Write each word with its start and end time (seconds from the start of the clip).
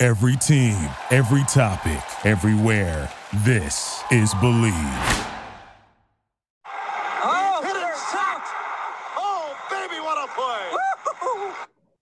Every 0.00 0.36
team, 0.36 0.76
every 1.10 1.42
topic, 1.48 2.00
everywhere. 2.24 3.10
This 3.44 4.00
is 4.12 4.32
Bleav. 4.34 5.26
Oh, 7.24 7.60
hit 7.64 7.74
it, 7.74 7.96
sacked. 7.96 8.46
Oh, 9.16 9.56
baby, 9.68 9.98
what 9.98 10.16
a 10.24 10.32
play. 10.36 11.52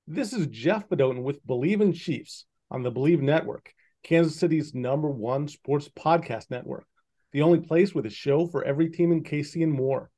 This 0.07 0.35
is 0.35 0.47
Jeff 0.49 0.87
Bedoten 0.91 1.23
with 1.23 1.43
Bleav 1.47 1.81
in 1.81 1.95
Chiefs 1.95 2.45
on 2.71 2.83
the 2.83 2.93
Bleav 2.93 3.23
Network, 3.23 3.73
Kansas 4.03 4.39
City's 4.39 4.75
number 4.75 5.09
one 5.09 5.49
sports 5.49 5.89
podcast 5.89 6.51
network, 6.51 6.85
the 7.33 7.41
only 7.41 7.61
place 7.61 7.95
with 7.95 8.05
a 8.05 8.11
show 8.11 8.47
for 8.47 8.63
every 8.63 8.91
team 8.91 9.11
in 9.11 9.23
KC 9.23 9.63
and 9.63 9.73
more. 9.73 10.11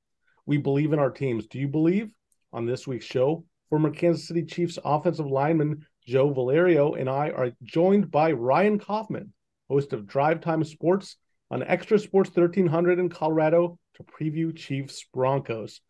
We 0.46 0.56
believe 0.56 0.92
in 0.92 0.98
our 0.98 1.12
teams. 1.12 1.46
Do 1.46 1.60
you 1.60 1.68
believe? 1.68 2.10
On 2.52 2.66
this 2.66 2.88
week's 2.88 3.06
show, 3.06 3.44
former 3.70 3.90
Kansas 3.90 4.26
City 4.26 4.42
Chiefs 4.42 4.80
offensive 4.84 5.26
lineman 5.26 5.86
Joe 6.08 6.32
Valerio 6.32 6.94
and 6.94 7.06
I 7.06 7.28
are 7.28 7.52
joined 7.62 8.10
by 8.10 8.32
Ryan 8.32 8.78
Kaufman, 8.78 9.34
host 9.68 9.92
of 9.92 10.06
Drive 10.06 10.40
Time 10.40 10.64
Sports 10.64 11.18
on 11.50 11.62
Extra 11.62 11.98
Sports 11.98 12.30
1300 12.30 12.98
in 12.98 13.10
Colorado 13.10 13.78
to 13.96 14.04
preview 14.04 14.56
Chiefs 14.56 15.04
Broncos. 15.12 15.82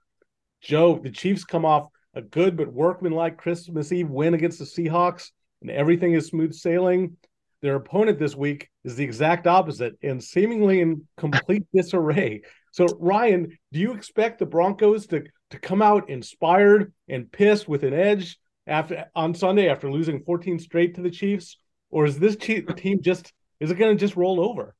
Joe, 0.61 0.99
the 0.99 1.13
Chiefs 1.13 1.45
come 1.45 1.65
off 1.65 1.87
a 2.15 2.21
good 2.21 2.57
but 2.57 2.73
workmanlike 2.73 3.37
Christmas 3.37 3.93
Eve 3.93 4.11
win 4.11 4.35
against 4.35 4.59
the 4.59 4.65
Seahawks, 4.65 5.31
and 5.61 5.71
everything 5.71 6.15
is 6.15 6.27
smooth 6.27 6.53
sailing. 6.53 7.17
Their 7.63 7.77
opponent 7.77 8.19
this 8.19 8.35
week 8.35 8.71
is 8.83 8.97
the 8.97 9.05
exact 9.05 9.47
opposite 9.47 9.97
and 10.03 10.23
seemingly 10.23 10.81
in 10.81 11.07
complete 11.17 11.65
disarray. 11.73 12.43
So, 12.73 12.87
Ryan, 12.99 13.57
do 13.73 13.79
you 13.79 13.93
expect 13.93 14.41
the 14.41 14.47
Broncos 14.47 15.07
to, 15.09 15.23
to 15.51 15.59
come 15.61 15.81
out 15.81 16.11
inspired 16.11 16.93
and 17.09 17.31
pissed 17.31 17.69
with 17.69 17.85
an 17.85 17.95
edge 17.95 18.37
after 18.69 19.07
on 19.15 19.35
Sunday 19.35 19.69
after 19.69 19.91
losing 19.91 20.23
14 20.23 20.59
straight 20.59 20.95
to 20.97 21.03
the 21.03 21.11
Chiefs, 21.11 21.57
or 21.91 22.05
is 22.07 22.19
this 22.19 22.37
team 22.37 23.03
just 23.03 23.33
is 23.61 23.71
it 23.71 23.79
going 23.79 23.97
to 23.97 24.01
just 24.01 24.17
roll 24.17 24.41
over? 24.41 24.75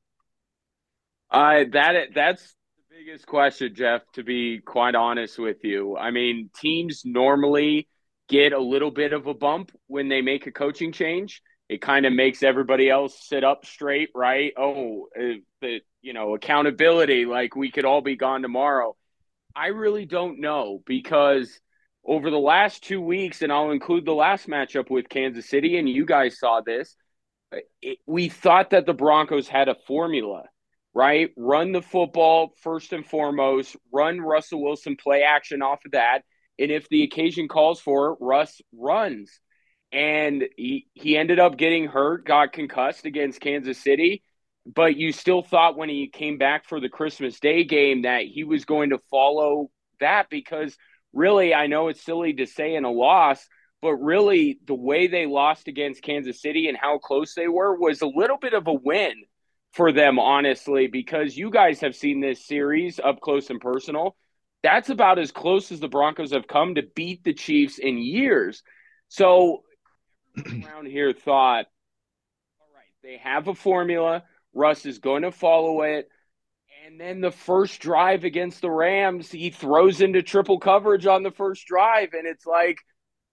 Uh, 1.31 1.65
that 1.71 2.09
that's 2.13 2.55
the 2.89 2.97
biggest 2.97 3.25
question, 3.25 3.73
Jeff. 3.75 4.01
To 4.13 4.23
be 4.23 4.59
quite 4.59 4.95
honest 4.95 5.37
with 5.37 5.63
you, 5.63 5.97
I 5.97 6.11
mean, 6.11 6.49
teams 6.55 7.03
normally 7.05 7.87
get 8.29 8.53
a 8.53 8.59
little 8.59 8.91
bit 8.91 9.13
of 9.13 9.27
a 9.27 9.33
bump 9.33 9.71
when 9.87 10.07
they 10.07 10.21
make 10.21 10.47
a 10.47 10.51
coaching 10.51 10.91
change. 10.91 11.41
It 11.67 11.81
kind 11.81 12.05
of 12.05 12.13
makes 12.13 12.41
everybody 12.41 12.89
else 12.89 13.27
sit 13.27 13.43
up 13.43 13.65
straight, 13.65 14.09
right? 14.15 14.53
Oh, 14.57 15.07
the 15.61 15.81
you 16.01 16.13
know 16.13 16.35
accountability, 16.35 17.25
like 17.25 17.55
we 17.55 17.71
could 17.71 17.85
all 17.85 18.01
be 18.01 18.15
gone 18.15 18.41
tomorrow. 18.41 18.95
I 19.55 19.67
really 19.67 20.05
don't 20.05 20.39
know 20.39 20.81
because 20.85 21.59
over 22.09 22.31
the 22.31 22.39
last 22.39 22.83
two 22.83 22.99
weeks, 22.99 23.43
and 23.43 23.53
I'll 23.53 23.69
include 23.69 24.03
the 24.03 24.15
last 24.15 24.47
matchup 24.47 24.89
with 24.89 25.09
Kansas 25.09 25.47
City, 25.47 25.77
and 25.77 25.87
you 25.87 26.05
guys 26.05 26.39
saw 26.39 26.59
this. 26.59 26.95
It, 27.83 27.99
we 28.07 28.29
thought 28.29 28.71
that 28.71 28.87
the 28.87 28.95
Broncos 28.95 29.47
had 29.47 29.69
a 29.69 29.75
formula, 29.85 30.45
right? 30.95 31.29
Run 31.37 31.71
the 31.71 31.83
football 31.83 32.53
first 32.63 32.93
and 32.93 33.05
foremost, 33.05 33.75
run 33.93 34.19
Russell 34.19 34.63
Wilson 34.63 34.95
play 34.95 35.21
action 35.21 35.61
off 35.61 35.85
of 35.85 35.91
that. 35.91 36.23
And 36.57 36.71
if 36.71 36.89
the 36.89 37.03
occasion 37.03 37.47
calls 37.47 37.79
for 37.79 38.13
it, 38.13 38.17
Russ 38.19 38.59
runs. 38.73 39.39
And 39.91 40.45
he, 40.57 40.87
he 40.95 41.15
ended 41.15 41.39
up 41.39 41.57
getting 41.57 41.85
hurt, 41.85 42.25
got 42.25 42.53
concussed 42.53 43.05
against 43.05 43.39
Kansas 43.39 43.77
City. 43.77 44.23
But 44.65 44.95
you 44.95 45.11
still 45.11 45.43
thought 45.43 45.77
when 45.77 45.89
he 45.89 46.07
came 46.07 46.39
back 46.39 46.65
for 46.67 46.79
the 46.79 46.89
Christmas 46.89 47.39
Day 47.39 47.65
game 47.65 48.01
that 48.01 48.23
he 48.23 48.43
was 48.43 48.65
going 48.65 48.89
to 48.89 48.97
follow 49.11 49.69
that 49.99 50.27
because– 50.31 50.75
really, 51.13 51.53
I 51.53 51.67
know 51.67 51.87
it's 51.87 52.03
silly 52.03 52.33
to 52.33 52.45
say 52.45 52.75
in 52.75 52.85
a 52.85 52.91
loss, 52.91 53.47
but 53.81 53.95
really 53.95 54.59
the 54.65 54.75
way 54.75 55.07
they 55.07 55.25
lost 55.25 55.67
against 55.67 56.03
Kansas 56.03 56.41
City 56.41 56.67
and 56.67 56.77
how 56.77 56.97
close 56.97 57.33
they 57.33 57.47
were 57.47 57.75
was 57.75 58.01
a 58.01 58.07
little 58.07 58.37
bit 58.37 58.53
of 58.53 58.67
a 58.67 58.73
win 58.73 59.13
for 59.71 59.91
them, 59.91 60.19
honestly, 60.19 60.87
because 60.87 61.37
you 61.37 61.49
guys 61.49 61.81
have 61.81 61.95
seen 61.95 62.19
this 62.19 62.45
series 62.45 62.99
up 62.99 63.21
close 63.21 63.49
and 63.49 63.61
personal. 63.61 64.15
That's 64.63 64.89
about 64.89 65.19
as 65.19 65.31
close 65.31 65.71
as 65.71 65.79
the 65.79 65.87
Broncos 65.87 66.33
have 66.33 66.47
come 66.47 66.75
to 66.75 66.83
beat 66.95 67.23
the 67.23 67.33
Chiefs 67.33 67.77
in 67.77 67.97
years. 67.97 68.63
So 69.07 69.63
around 70.45 70.87
here 70.87 71.13
thought, 71.13 71.65
all 72.59 72.67
right, 72.75 72.93
they 73.03 73.17
have 73.17 73.47
a 73.47 73.55
formula. 73.55 74.23
Russ 74.53 74.85
is 74.85 74.99
going 74.99 75.21
to 75.21 75.31
follow 75.31 75.83
it. 75.83 76.09
And 76.89 76.99
then 76.99 77.21
the 77.21 77.29
first 77.29 77.81
drive 77.81 78.23
against 78.23 78.61
the 78.61 78.71
Rams, 78.71 79.29
he 79.31 79.51
throws 79.51 80.01
into 80.01 80.23
triple 80.23 80.57
coverage 80.57 81.05
on 81.05 81.21
the 81.21 81.29
first 81.29 81.67
drive. 81.67 82.13
And 82.13 82.25
it's 82.25 82.47
like, 82.47 82.79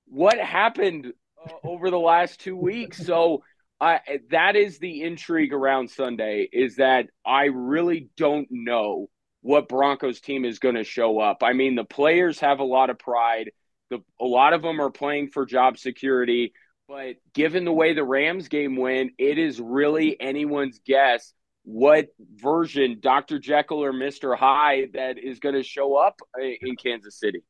what 0.04 0.38
happened 0.38 1.14
uh, 1.42 1.66
over 1.66 1.88
the 1.88 1.98
last 1.98 2.38
two 2.38 2.54
weeks? 2.54 2.98
So 2.98 3.44
that 3.80 4.56
is 4.56 4.78
the 4.78 5.02
intrigue 5.02 5.54
around 5.54 5.88
Sunday 5.88 6.46
is 6.52 6.76
that 6.76 7.06
I 7.24 7.46
really 7.46 8.10
don't 8.18 8.46
know 8.50 9.08
what 9.40 9.70
Broncos 9.70 10.20
team 10.20 10.44
is 10.44 10.58
going 10.58 10.74
to 10.74 10.84
show 10.84 11.18
up. 11.18 11.42
I 11.42 11.54
mean, 11.54 11.76
the 11.76 11.84
players 11.84 12.40
have 12.40 12.58
a 12.58 12.64
lot 12.64 12.90
of 12.90 12.98
pride. 12.98 13.52
The, 13.88 14.00
a 14.20 14.26
lot 14.26 14.52
of 14.52 14.60
them 14.60 14.82
are 14.82 14.90
playing 14.90 15.28
for 15.28 15.46
job 15.46 15.78
security. 15.78 16.52
But 16.88 17.16
given 17.32 17.64
the 17.64 17.72
way 17.72 17.94
the 17.94 18.04
Rams 18.04 18.48
game 18.48 18.76
went, 18.76 19.12
it 19.16 19.38
is 19.38 19.58
really 19.62 20.20
anyone's 20.20 20.78
guess 20.84 21.32
what 21.66 22.06
version, 22.36 22.98
Dr. 23.00 23.40
Jekyll 23.40 23.82
or 23.82 23.92
Mr. 23.92 24.38
Hyde, 24.38 24.92
that 24.94 25.18
is 25.18 25.40
going 25.40 25.56
to 25.56 25.64
show 25.64 25.96
up 25.96 26.20
in 26.40 26.76
Kansas 26.76 27.18
City. 27.18 27.40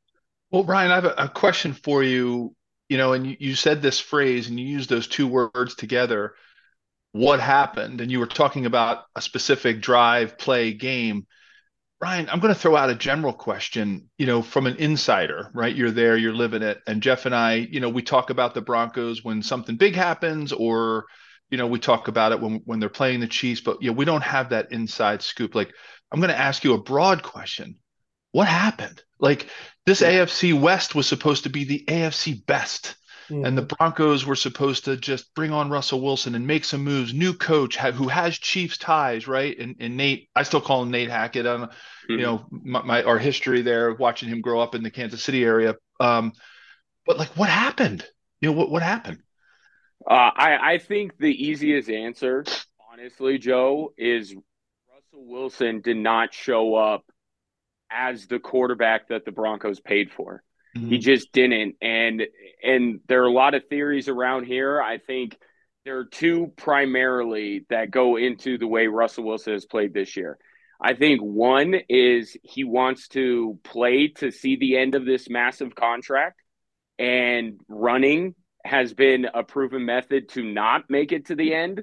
Well, 0.50 0.64
Ryan, 0.64 0.90
I 0.90 0.94
have 0.94 1.04
a, 1.04 1.14
a 1.18 1.28
question 1.28 1.74
for 1.74 2.02
you. 2.02 2.54
You 2.88 2.96
know, 2.96 3.12
and 3.12 3.26
you, 3.26 3.36
you 3.38 3.54
said 3.54 3.82
this 3.82 4.00
phrase 4.00 4.48
and 4.48 4.58
you 4.58 4.64
used 4.64 4.88
those 4.88 5.06
two 5.06 5.26
words 5.26 5.74
together. 5.74 6.34
What 7.12 7.40
happened? 7.40 8.00
And 8.00 8.10
you 8.10 8.18
were 8.20 8.26
talking 8.26 8.64
about 8.64 9.04
a 9.14 9.20
specific 9.20 9.82
drive, 9.82 10.38
play, 10.38 10.72
game. 10.72 11.26
Ryan, 12.00 12.30
I'm 12.30 12.40
going 12.40 12.54
to 12.54 12.58
throw 12.58 12.76
out 12.76 12.88
a 12.88 12.94
general 12.94 13.32
question, 13.32 14.08
you 14.16 14.26
know, 14.26 14.40
from 14.40 14.66
an 14.66 14.76
insider, 14.76 15.50
right? 15.52 15.74
You're 15.74 15.90
there, 15.90 16.16
you're 16.16 16.32
living 16.32 16.62
it. 16.62 16.78
And 16.86 17.02
Jeff 17.02 17.26
and 17.26 17.34
I, 17.34 17.54
you 17.54 17.80
know, 17.80 17.88
we 17.88 18.02
talk 18.02 18.30
about 18.30 18.54
the 18.54 18.62
Broncos 18.62 19.22
when 19.22 19.42
something 19.42 19.76
big 19.76 19.94
happens 19.94 20.52
or, 20.52 21.04
you 21.50 21.58
know, 21.58 21.66
we 21.66 21.78
talk 21.78 22.08
about 22.08 22.32
it 22.32 22.40
when 22.40 22.62
when 22.64 22.80
they're 22.80 22.88
playing 22.88 23.20
the 23.20 23.26
Chiefs, 23.26 23.60
but 23.60 23.80
you 23.82 23.90
know, 23.90 23.96
we 23.96 24.04
don't 24.04 24.22
have 24.22 24.50
that 24.50 24.72
inside 24.72 25.22
scoop. 25.22 25.54
Like, 25.54 25.72
I'm 26.10 26.20
going 26.20 26.32
to 26.32 26.38
ask 26.38 26.64
you 26.64 26.74
a 26.74 26.82
broad 26.82 27.22
question: 27.22 27.76
What 28.32 28.48
happened? 28.48 29.02
Like, 29.18 29.48
this 29.84 30.00
yeah. 30.00 30.24
AFC 30.24 30.58
West 30.58 30.94
was 30.94 31.06
supposed 31.06 31.44
to 31.44 31.50
be 31.50 31.64
the 31.64 31.84
AFC 31.86 32.44
best, 32.46 32.96
mm. 33.28 33.46
and 33.46 33.56
the 33.56 33.62
Broncos 33.62 34.26
were 34.26 34.34
supposed 34.34 34.86
to 34.86 34.96
just 34.96 35.32
bring 35.34 35.52
on 35.52 35.70
Russell 35.70 36.00
Wilson 36.00 36.34
and 36.34 36.46
make 36.46 36.64
some 36.64 36.82
moves. 36.82 37.14
New 37.14 37.32
coach 37.32 37.76
who 37.76 38.08
has 38.08 38.36
Chiefs 38.36 38.78
ties, 38.78 39.28
right? 39.28 39.56
And, 39.56 39.76
and 39.78 39.96
Nate, 39.96 40.28
I 40.34 40.42
still 40.42 40.60
call 40.60 40.82
him 40.82 40.90
Nate 40.90 41.10
Hackett. 41.10 41.46
On 41.46 41.60
mm-hmm. 41.60 42.12
you 42.12 42.22
know 42.22 42.44
my, 42.50 42.82
my, 42.82 43.02
our 43.04 43.18
history 43.18 43.62
there, 43.62 43.94
watching 43.94 44.28
him 44.28 44.40
grow 44.40 44.60
up 44.60 44.74
in 44.74 44.82
the 44.82 44.90
Kansas 44.90 45.22
City 45.22 45.44
area. 45.44 45.76
Um, 46.00 46.32
but 47.06 47.18
like, 47.18 47.36
what 47.36 47.48
happened? 47.48 48.04
You 48.40 48.50
know 48.50 48.58
what 48.58 48.68
what 48.68 48.82
happened? 48.82 49.22
Uh, 50.08 50.30
I, 50.36 50.74
I 50.74 50.78
think 50.78 51.18
the 51.18 51.26
easiest 51.26 51.90
answer, 51.90 52.44
honestly, 52.92 53.38
Joe, 53.38 53.92
is 53.98 54.34
Russell 54.92 55.26
Wilson 55.26 55.80
did 55.80 55.96
not 55.96 56.32
show 56.32 56.76
up 56.76 57.04
as 57.90 58.26
the 58.26 58.38
quarterback 58.38 59.08
that 59.08 59.24
the 59.24 59.32
Broncos 59.32 59.80
paid 59.80 60.12
for. 60.12 60.42
Mm-hmm. 60.76 60.88
He 60.88 60.98
just 60.98 61.32
didn't. 61.32 61.76
And 61.80 62.22
and 62.62 63.00
there 63.08 63.22
are 63.22 63.26
a 63.26 63.32
lot 63.32 63.54
of 63.54 63.64
theories 63.68 64.08
around 64.08 64.44
here. 64.44 64.80
I 64.80 64.98
think 64.98 65.36
there 65.84 65.98
are 65.98 66.04
two 66.04 66.52
primarily 66.56 67.64
that 67.70 67.90
go 67.90 68.16
into 68.16 68.58
the 68.58 68.66
way 68.66 68.86
Russell 68.86 69.24
Wilson 69.24 69.54
has 69.54 69.64
played 69.64 69.94
this 69.94 70.16
year. 70.16 70.38
I 70.80 70.94
think 70.94 71.20
one 71.20 71.74
is 71.88 72.36
he 72.42 72.64
wants 72.64 73.08
to 73.08 73.58
play 73.64 74.08
to 74.16 74.30
see 74.30 74.56
the 74.56 74.76
end 74.76 74.94
of 74.94 75.06
this 75.06 75.28
massive 75.30 75.74
contract 75.74 76.40
and 76.98 77.60
running 77.68 78.34
has 78.66 78.92
been 78.92 79.26
a 79.32 79.42
proven 79.42 79.84
method 79.86 80.28
to 80.30 80.42
not 80.42 80.90
make 80.90 81.12
it 81.12 81.26
to 81.26 81.34
the 81.34 81.54
end 81.54 81.82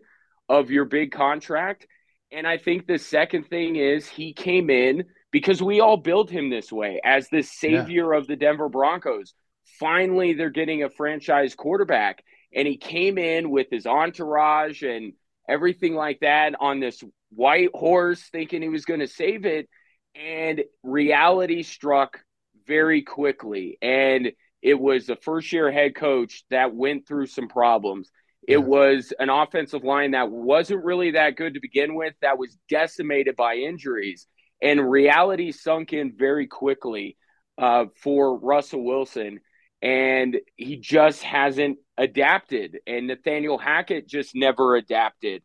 of 0.49 0.69
your 0.69 0.85
big 0.85 1.11
contract. 1.11 1.87
And 2.31 2.45
I 2.45 2.57
think 2.57 2.85
the 2.85 2.97
second 2.97 3.47
thing 3.47 3.75
is 3.75 4.07
he 4.07 4.33
came 4.33 4.69
in 4.69 5.05
because 5.31 5.61
we 5.61 5.79
all 5.79 5.97
built 5.97 6.29
him 6.29 6.49
this 6.49 6.71
way 6.71 6.99
as 7.03 7.29
the 7.29 7.41
savior 7.41 8.13
yeah. 8.13 8.19
of 8.19 8.27
the 8.27 8.35
Denver 8.35 8.69
Broncos. 8.69 9.33
Finally, 9.79 10.33
they're 10.33 10.49
getting 10.49 10.83
a 10.83 10.89
franchise 10.89 11.55
quarterback. 11.55 12.23
and 12.55 12.67
he 12.67 12.77
came 12.77 13.17
in 13.17 13.49
with 13.49 13.67
his 13.71 13.87
entourage 13.87 14.83
and 14.83 15.13
everything 15.49 15.95
like 15.95 16.19
that 16.19 16.53
on 16.59 16.79
this 16.79 17.03
white 17.31 17.71
horse, 17.73 18.21
thinking 18.31 18.61
he 18.61 18.69
was 18.69 18.85
going 18.85 18.99
to 18.99 19.07
save 19.07 19.45
it. 19.45 19.67
And 20.15 20.63
reality 20.83 21.63
struck 21.63 22.23
very 22.67 23.01
quickly. 23.01 23.77
And 23.81 24.33
it 24.63 24.79
was 24.79 25.09
a 25.09 25.15
first 25.17 25.51
year 25.51 25.71
head 25.71 25.93
coach 25.93 26.45
that 26.49 26.73
went 26.73 27.05
through 27.05 27.27
some 27.27 27.49
problems. 27.49 28.09
It 28.47 28.59
yeah. 28.59 28.65
was 28.65 29.13
an 29.19 29.29
offensive 29.29 29.83
line 29.83 30.11
that 30.11 30.31
wasn't 30.31 30.85
really 30.85 31.11
that 31.11 31.35
good 31.35 31.55
to 31.55 31.59
begin 31.59 31.95
with, 31.95 32.13
that 32.21 32.37
was 32.37 32.57
decimated 32.69 33.35
by 33.35 33.55
injuries. 33.55 34.25
And 34.61 34.89
reality 34.89 35.51
sunk 35.51 35.91
in 35.91 36.13
very 36.17 36.47
quickly 36.47 37.17
uh, 37.57 37.85
for 38.01 38.39
Russell 38.39 38.85
Wilson. 38.85 39.41
And 39.81 40.39
he 40.55 40.77
just 40.77 41.21
hasn't 41.23 41.77
adapted. 41.97 42.77
And 42.87 43.07
Nathaniel 43.07 43.57
Hackett 43.57 44.07
just 44.07 44.33
never 44.33 44.77
adapted. 44.77 45.43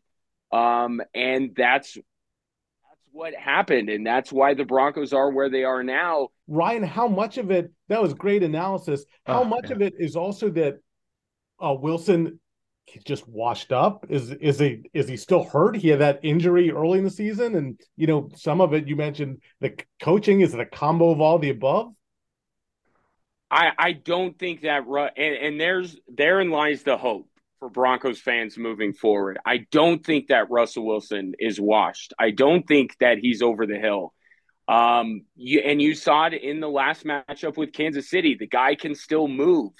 Um, 0.53 1.01
and 1.13 1.51
that's 1.55 1.95
that's 1.95 3.03
what 3.11 3.35
happened, 3.35 3.89
and 3.89 4.05
that's 4.05 4.31
why 4.31 4.55
the 4.55 4.65
Broncos 4.65 5.13
are 5.13 5.29
where 5.29 5.49
they 5.49 5.63
are 5.63 5.83
now. 5.83 6.29
Ryan, 6.49 6.83
how 6.83 7.07
much 7.07 7.37
of 7.37 7.51
it? 7.51 7.71
That 7.87 8.01
was 8.01 8.13
great 8.13 8.43
analysis. 8.43 9.05
How 9.25 9.41
oh, 9.41 9.45
much 9.45 9.69
yeah. 9.69 9.75
of 9.75 9.81
it 9.81 9.93
is 9.99 10.15
also 10.15 10.49
that 10.49 10.79
uh, 11.63 11.75
Wilson 11.79 12.39
just 13.05 13.27
washed 13.27 13.71
up? 13.71 14.07
Is 14.09 14.31
is 14.31 14.59
he 14.59 14.89
is 14.93 15.07
he 15.07 15.15
still 15.15 15.43
hurt? 15.43 15.75
He 15.75 15.89
had 15.89 15.99
that 15.99 16.19
injury 16.23 16.71
early 16.71 16.97
in 16.97 17.05
the 17.05 17.11
season, 17.11 17.55
and 17.55 17.79
you 17.95 18.07
know 18.07 18.29
some 18.35 18.61
of 18.61 18.73
it. 18.73 18.87
You 18.87 18.95
mentioned 18.95 19.41
the 19.61 19.75
coaching. 20.01 20.41
Is 20.41 20.53
it 20.53 20.59
a 20.59 20.65
combo 20.65 21.11
of 21.11 21.21
all 21.21 21.37
the 21.37 21.51
above? 21.51 21.93
I 23.51 23.69
I 23.77 23.91
don't 23.93 24.37
think 24.37 24.61
that. 24.61 24.83
And, 24.87 25.35
and 25.35 25.61
there's 25.61 25.97
therein 26.07 26.49
lies 26.49 26.83
the 26.83 26.97
hope 26.97 27.29
for 27.59 27.69
Broncos 27.69 28.19
fans 28.19 28.57
moving 28.57 28.93
forward. 28.93 29.37
I 29.45 29.67
don't 29.71 30.03
think 30.03 30.27
that 30.27 30.49
Russell 30.49 30.85
Wilson 30.85 31.33
is 31.39 31.59
washed. 31.59 32.13
I 32.17 32.31
don't 32.31 32.67
think 32.67 32.97
that 32.99 33.19
he's 33.19 33.41
over 33.41 33.67
the 33.67 33.77
hill. 33.77 34.13
Um, 34.69 35.23
you, 35.35 35.61
and 35.61 35.81
you 35.81 35.95
saw 35.95 36.27
it 36.27 36.35
in 36.35 36.59
the 36.59 36.69
last 36.69 37.03
matchup 37.03 37.57
with 37.57 37.73
Kansas 37.73 38.07
City. 38.07 38.37
The 38.39 38.47
guy 38.47 38.75
can 38.75 38.93
still 38.93 39.27
move. 39.27 39.71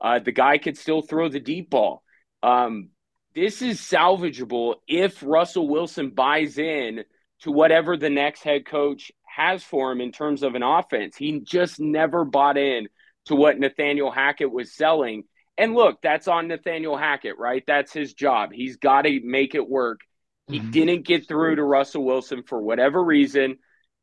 Uh, 0.00 0.18
the 0.18 0.32
guy 0.32 0.58
can 0.58 0.74
still 0.74 1.00
throw 1.00 1.28
the 1.28 1.38
deep 1.38 1.70
ball. 1.70 2.02
Um, 2.42 2.88
this 3.36 3.62
is 3.62 3.80
salvageable 3.80 4.74
if 4.88 5.22
Russell 5.22 5.68
Wilson 5.68 6.10
buys 6.10 6.58
in 6.58 7.04
to 7.42 7.52
whatever 7.52 7.96
the 7.96 8.10
next 8.10 8.42
head 8.42 8.66
coach 8.66 9.12
has 9.24 9.62
for 9.62 9.92
him 9.92 10.00
in 10.00 10.10
terms 10.10 10.42
of 10.42 10.56
an 10.56 10.64
offense. 10.64 11.16
He 11.16 11.38
just 11.40 11.78
never 11.78 12.24
bought 12.24 12.58
in 12.58 12.88
to 13.26 13.36
what 13.36 13.60
Nathaniel 13.60 14.10
Hackett 14.10 14.50
was 14.50 14.74
selling. 14.74 15.22
And 15.56 15.74
look, 15.74 16.02
that's 16.02 16.26
on 16.26 16.48
Nathaniel 16.48 16.96
Hackett, 16.96 17.38
right? 17.38 17.62
That's 17.64 17.92
his 17.92 18.12
job. 18.12 18.50
He's 18.52 18.76
got 18.76 19.02
to 19.02 19.20
make 19.22 19.54
it 19.54 19.68
work. 19.68 20.00
He 20.48 20.58
mm-hmm. 20.58 20.70
didn't 20.70 21.06
get 21.06 21.28
through 21.28 21.56
to 21.56 21.62
Russell 21.62 22.04
Wilson 22.04 22.42
for 22.42 22.60
whatever 22.60 23.02
reason. 23.02 23.58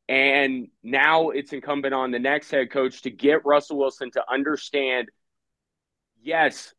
And 0.10 0.70
now 0.82 1.30
it's 1.30 1.54
incumbent 1.54 1.94
on 1.94 2.10
the 2.10 2.18
next 2.18 2.50
head 2.50 2.72
coach 2.72 3.04
to 3.04 3.12
get 3.12 3.46
Russell 3.46 3.78
Wilson 3.78 4.10
to 4.12 4.24
understand 4.28 5.08
yes, 6.22 6.74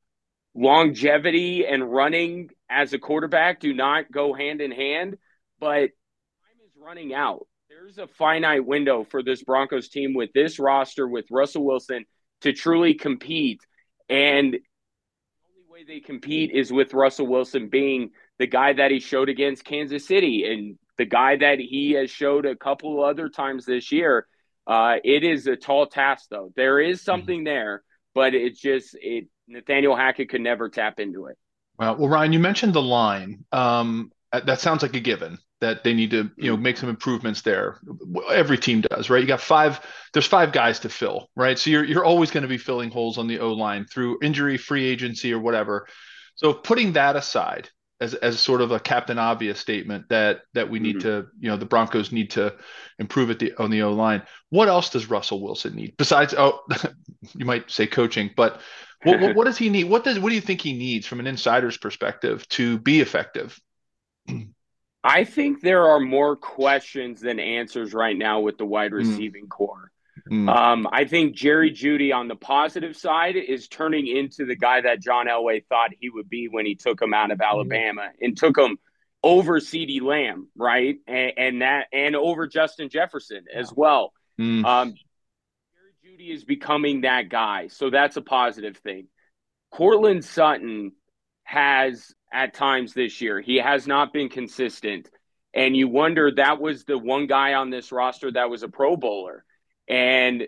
longevity 0.55 1.65
and 1.65 1.93
running 1.93 2.51
as 2.69 2.93
a 2.93 2.99
quarterback 2.99 3.61
do 3.61 3.73
not 3.73 4.11
go 4.11 4.35
hand 4.35 4.61
in 4.61 4.73
hand, 4.73 5.17
but 5.61 5.91
time 5.91 6.59
is 6.67 6.73
running 6.77 7.15
out. 7.15 7.47
There's 7.69 7.99
a 7.99 8.09
finite 8.09 8.67
window 8.67 9.07
for 9.09 9.23
this 9.23 9.45
Broncos 9.45 9.89
team 9.89 10.13
with 10.13 10.33
this 10.33 10.59
roster, 10.59 11.07
with 11.07 11.27
Russell 11.31 11.65
Wilson, 11.65 12.07
to 12.41 12.53
truly 12.53 12.95
compete 12.95 13.61
and 14.09 14.55
the 14.55 14.61
only 15.47 15.71
way 15.71 15.85
they 15.85 16.01
compete 16.01 16.51
is 16.51 16.73
with 16.73 16.95
Russell 16.95 17.29
Wilson 17.29 17.69
being 17.69 18.11
the 18.41 18.49
guy 18.49 18.73
that 18.73 18.91
he 18.91 18.99
showed 18.99 19.29
against 19.29 19.65
Kansas 19.65 20.05
City 20.05 20.45
and 20.51 20.79
the 21.01 21.07
guy 21.07 21.35
that 21.35 21.59
he 21.59 21.93
has 21.93 22.11
showed 22.11 22.45
a 22.45 22.55
couple 22.55 23.03
other 23.03 23.31
times 23.31 23.65
this 23.65 23.91
year. 23.91 24.27
Uh, 24.67 24.97
it 25.03 25.25
is 25.25 25.47
a 25.47 25.57
tall 25.57 25.87
task, 25.87 26.27
though. 26.31 26.53
There 26.57 26.79
is 26.79 26.99
mm-hmm. 26.99 27.05
something 27.07 27.45
there, 27.45 27.83
but 28.15 28.35
it's 28.35 28.61
just 28.61 28.95
it. 29.01 29.29
Nathaniel 29.49 29.97
Hackett 29.97 30.29
could 30.29 30.43
never 30.43 30.69
tap 30.69 31.01
into 31.01 31.27
it. 31.27 31.39
Well, 31.79 31.97
well, 31.97 32.09
Ryan, 32.09 32.35
you 32.35 32.39
mentioned 32.39 32.75
the 32.75 32.83
line. 32.83 33.47
Um, 33.51 34.13
that 34.31 34.61
sounds 34.61 34.83
like 34.83 34.95
a 34.95 35.01
given 35.01 35.39
that 35.63 35.85
they 35.85 35.95
need 35.95 36.11
to 36.11 36.31
you 36.37 36.51
know 36.51 36.57
make 36.57 36.77
some 36.77 36.89
improvements 36.89 37.43
there 37.43 37.81
every 38.31 38.57
team 38.57 38.81
does 38.81 39.11
right 39.11 39.21
you 39.21 39.27
got 39.27 39.41
five 39.41 39.81
there's 40.13 40.27
five 40.27 40.53
guys 40.53 40.79
to 40.79 40.89
fill 40.89 41.29
right 41.35 41.59
so 41.59 41.69
you're 41.69 41.85
you're 41.85 42.05
always 42.05 42.31
going 42.31 42.43
to 42.43 42.49
be 42.49 42.57
filling 42.57 42.91
holes 42.91 43.19
on 43.19 43.27
the 43.27 43.41
o 43.41 43.53
line 43.53 43.85
through 43.85 44.17
injury 44.23 44.57
free 44.57 44.87
agency 44.87 45.35
or 45.35 45.41
whatever 45.41 45.87
so 46.37 46.55
putting 46.55 46.93
that 46.93 47.17
aside 47.17 47.69
as 48.01 48.15
as 48.15 48.41
sort 48.41 48.61
of 48.61 48.73
a 48.73 48.81
captain 48.81 49.19
obvious 49.19 49.59
statement 49.59 50.09
that 50.09 50.43
that 50.55 50.71
we 50.71 50.79
need 50.79 50.97
mm-hmm. 50.97 51.23
to 51.23 51.27
you 51.39 51.49
know 51.49 51.57
the 51.57 51.67
broncos 51.67 52.13
need 52.13 52.31
to 52.31 52.55
improve 52.99 53.31
at 53.31 53.39
the 53.39 53.53
on 53.55 53.71
the 53.71 53.83
o 53.83 53.93
line 53.93 54.23
what 54.51 54.69
else 54.69 54.91
does 54.91 55.11
russell 55.11 55.43
wilson 55.43 55.75
need 55.75 55.95
besides 55.97 56.35
oh 56.37 56.61
you 57.35 57.45
might 57.45 57.71
say 57.71 57.87
coaching 57.87 58.31
but 58.37 58.61
what, 59.03 59.21
what, 59.21 59.37
what 59.37 59.45
does 59.45 59.59
he 59.59 59.69
need 59.69 59.85
what 59.85 60.05
does 60.05 60.19
what 60.19 60.31
do 60.31 60.35
you 60.35 60.41
think 60.41 60.61
he 60.61 60.73
needs 60.73 61.07
from 61.07 61.21
an 61.21 61.27
insider's 61.27 61.77
perspective 61.77 62.47
to 62.49 62.79
be 62.79 63.01
effective 63.01 63.59
I 65.03 65.25
think 65.25 65.63
there 65.63 65.89
are 65.89 66.01
more 66.01 66.37
questions 66.37 67.21
than 67.21 67.41
answers 67.41 67.95
right 67.95 68.17
now 68.17 68.41
with 68.41 68.59
the 68.59 68.67
wide 68.67 68.91
hmm. 68.91 68.99
receiving 68.99 69.47
mm. 69.47 69.51
core. 69.51 69.90
Mm. 70.29 70.55
Um, 70.55 70.89
I 70.93 71.05
think 71.05 71.37
Jerry 71.37 71.71
Jeudy 71.71 72.13
on 72.13 72.29
the 72.29 72.37
positive 72.37 72.97
side 72.97 73.37
is 73.37 73.69
turning 73.69 74.07
into 74.07 74.47
the 74.47 74.57
guy 74.57 74.81
that 74.81 75.01
John 75.01 75.27
Elway 75.27 75.65
thought 75.69 75.91
he 75.99 76.11
would 76.11 76.29
be 76.29 76.49
when 76.49 76.67
he 76.67 76.75
took 76.75 77.01
him 77.01 77.15
out 77.15 77.31
of 77.31 77.39
hmm. 77.39 77.45
Alabama 77.45 78.03
mm. 78.03 78.27
and 78.27 78.37
took 78.37 78.59
him 78.59 78.79
over 79.23 79.61
CeeDee 79.61 80.03
Lamb, 80.03 80.49
right? 80.57 80.97
And, 81.07 81.33
and, 81.37 81.63
that 81.63 81.87
and 81.93 82.17
over 82.17 82.47
Justin 82.47 82.89
Jefferson 82.89 83.45
as 83.55 83.73
well. 83.73 84.13
Mm. 84.41 84.65
Um, 84.65 84.95
Jerry 84.95 86.17
Jeudy 86.17 86.35
is 86.35 86.45
becoming 86.45 87.03
that 87.03 87.29
guy, 87.29 87.69
so 87.69 87.91
that's 87.91 88.17
a 88.17 88.23
positive 88.23 88.79
thing. 88.79 89.09
Courtland 89.71 90.25
Sutton 90.25 90.93
has 91.45 92.15
at 92.33 92.55
times 92.55 92.95
this 92.95 93.21
year. 93.21 93.41
He 93.41 93.57
has 93.57 93.87
not 93.87 94.13
been 94.13 94.29
consistent. 94.29 95.09
And 95.53 95.77
you 95.77 95.89
wonder 95.89 96.31
that 96.31 96.61
was 96.61 96.85
the 96.85 96.97
one 96.97 97.27
guy 97.27 97.55
on 97.55 97.71
this 97.71 97.91
roster 97.91 98.31
that 98.33 98.51
was 98.51 98.63
a 98.63 98.69
Pro 98.69 98.97
Bowler. 98.97 99.45
And 99.91 100.47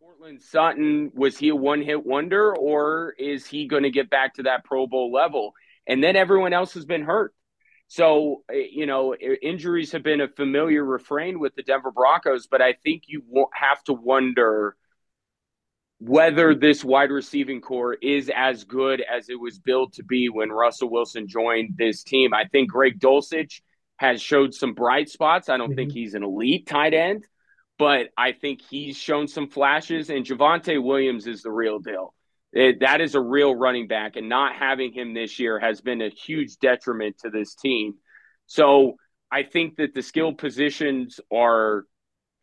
Courtland 0.00 0.40
Sutton, 0.40 1.12
was 1.14 1.36
he 1.36 1.50
a 1.50 1.54
one 1.54 1.82
hit 1.82 2.04
wonder 2.04 2.56
or 2.56 3.14
is 3.18 3.46
he 3.46 3.68
going 3.68 3.82
to 3.82 3.90
get 3.90 4.08
back 4.08 4.34
to 4.34 4.44
that 4.44 4.64
Pro 4.64 4.86
Bowl 4.86 5.12
level? 5.12 5.52
And 5.86 6.02
then 6.02 6.16
everyone 6.16 6.54
else 6.54 6.72
has 6.74 6.86
been 6.86 7.02
hurt. 7.02 7.34
So, 7.88 8.42
eh, 8.50 8.66
you 8.72 8.86
know, 8.86 9.14
injuries 9.14 9.92
have 9.92 10.02
been 10.02 10.22
a 10.22 10.28
familiar 10.28 10.84
refrain 10.84 11.38
with 11.38 11.54
the 11.54 11.62
Denver 11.62 11.92
Broncos, 11.92 12.46
but 12.46 12.62
I 12.62 12.72
think 12.82 13.04
you 13.06 13.22
have 13.52 13.84
to 13.84 13.92
wonder 13.92 14.74
whether 15.98 16.54
this 16.54 16.84
wide 16.84 17.10
receiving 17.10 17.60
core 17.60 17.94
is 17.94 18.30
as 18.34 18.64
good 18.64 19.02
as 19.02 19.28
it 19.28 19.38
was 19.38 19.58
built 19.58 19.94
to 19.94 20.02
be 20.02 20.28
when 20.28 20.50
Russell 20.50 20.90
Wilson 20.90 21.28
joined 21.28 21.74
this 21.76 22.02
team. 22.02 22.34
I 22.34 22.44
think 22.44 22.70
Greg 22.70 22.98
Dulcich 22.98 23.60
has 23.96 24.20
showed 24.20 24.54
some 24.54 24.74
bright 24.74 25.08
spots. 25.08 25.48
I 25.48 25.56
don't 25.56 25.70
mm-hmm. 25.70 25.76
think 25.76 25.92
he's 25.92 26.14
an 26.14 26.22
elite 26.22 26.66
tight 26.66 26.94
end, 26.94 27.24
but 27.78 28.08
I 28.16 28.32
think 28.32 28.60
he's 28.68 28.96
shown 28.96 29.28
some 29.28 29.48
flashes. 29.48 30.10
And 30.10 30.24
Javonte 30.24 30.82
Williams 30.82 31.26
is 31.26 31.42
the 31.42 31.50
real 31.50 31.78
deal. 31.78 32.14
It, 32.52 32.80
that 32.80 33.00
is 33.00 33.14
a 33.14 33.20
real 33.20 33.54
running 33.54 33.86
back, 33.86 34.16
and 34.16 34.28
not 34.28 34.56
having 34.56 34.92
him 34.92 35.12
this 35.12 35.38
year 35.38 35.58
has 35.58 35.80
been 35.80 36.00
a 36.00 36.08
huge 36.08 36.56
detriment 36.58 37.18
to 37.18 37.30
this 37.30 37.54
team. 37.54 37.94
So 38.46 38.96
I 39.30 39.42
think 39.42 39.76
that 39.76 39.94
the 39.94 40.02
skill 40.02 40.32
positions 40.32 41.20
are 41.30 41.84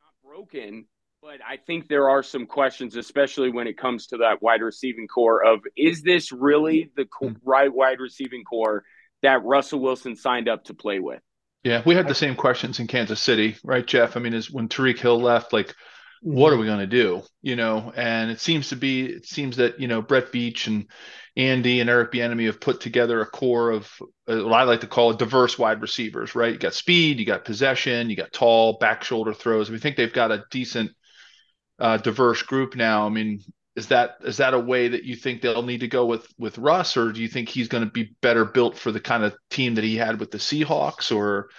not 0.01 0.29
broken 0.29 0.85
but 1.23 1.39
I 1.47 1.55
think 1.55 1.87
there 1.87 2.09
are 2.09 2.21
some 2.21 2.45
questions, 2.45 2.97
especially 2.97 3.49
when 3.49 3.65
it 3.65 3.77
comes 3.77 4.07
to 4.07 4.17
that 4.17 4.41
wide 4.41 4.61
receiving 4.61 5.07
core 5.07 5.41
of 5.41 5.61
is 5.77 6.03
this 6.03 6.33
really 6.33 6.91
the 6.97 7.07
hmm. 7.17 7.31
right 7.45 7.73
wide 7.73 8.01
receiving 8.01 8.43
core 8.43 8.83
that 9.21 9.41
Russell 9.45 9.79
Wilson 9.79 10.17
signed 10.17 10.49
up 10.49 10.65
to 10.65 10.73
play 10.73 10.99
with? 10.99 11.21
Yeah, 11.63 11.81
we 11.85 11.95
had 11.95 12.07
the 12.07 12.15
same 12.15 12.35
questions 12.35 12.79
in 12.79 12.87
Kansas 12.87 13.21
City, 13.21 13.55
right, 13.63 13.85
Jeff? 13.85 14.17
I 14.17 14.19
mean, 14.19 14.33
is 14.33 14.51
when 14.51 14.67
Tyreek 14.67 14.99
Hill 14.99 15.19
left, 15.19 15.53
like, 15.53 15.73
what 16.21 16.51
are 16.51 16.57
we 16.57 16.65
going 16.65 16.79
to 16.79 16.87
do? 16.87 17.21
You 17.41 17.55
know, 17.55 17.91
and 17.95 18.31
it 18.31 18.41
seems 18.41 18.69
to 18.69 18.75
be, 18.75 19.05
it 19.05 19.25
seems 19.25 19.57
that 19.57 19.79
you 19.79 19.87
know 19.87 20.01
Brett 20.01 20.31
Veach 20.31 20.67
and 20.67 20.87
Andy 21.35 21.79
and 21.79 21.89
Eric 21.89 22.11
Bieniemy 22.11 22.45
have 22.45 22.61
put 22.61 22.81
together 22.81 23.21
a 23.21 23.25
core 23.25 23.71
of 23.71 23.89
uh, 24.27 24.43
what 24.43 24.53
I 24.53 24.63
like 24.63 24.81
to 24.81 24.87
call 24.87 25.11
a 25.11 25.17
diverse 25.17 25.57
wide 25.57 25.81
receivers, 25.81 26.35
right? 26.35 26.53
You 26.53 26.59
got 26.59 26.73
speed, 26.73 27.19
you 27.19 27.25
got 27.25 27.45
possession, 27.45 28.09
you 28.09 28.15
got 28.15 28.31
tall 28.33 28.77
back 28.77 29.03
shoulder 29.03 29.33
throws. 29.33 29.69
We 29.69 29.79
think 29.79 29.95
they've 29.95 30.11
got 30.11 30.31
a 30.31 30.45
decent 30.51 30.91
uh, 31.79 31.97
diverse 31.97 32.41
group 32.43 32.75
now. 32.75 33.05
I 33.05 33.09
mean, 33.09 33.41
is 33.75 33.87
that 33.87 34.17
is 34.23 34.37
that 34.37 34.53
a 34.53 34.59
way 34.59 34.87
that 34.89 35.03
you 35.03 35.15
think 35.15 35.41
they'll 35.41 35.63
need 35.63 35.79
to 35.81 35.87
go 35.87 36.05
with 36.05 36.27
with 36.37 36.57
Russ, 36.59 36.95
or 36.95 37.11
do 37.11 37.21
you 37.21 37.27
think 37.27 37.49
he's 37.49 37.67
going 37.67 37.83
to 37.83 37.89
be 37.91 38.15
better 38.21 38.45
built 38.45 38.77
for 38.77 38.91
the 38.91 38.99
kind 38.99 39.23
of 39.23 39.35
team 39.49 39.75
that 39.75 39.83
he 39.83 39.95
had 39.97 40.19
with 40.19 40.31
the 40.31 40.37
Seahawks? 40.37 41.15
Or 41.15 41.49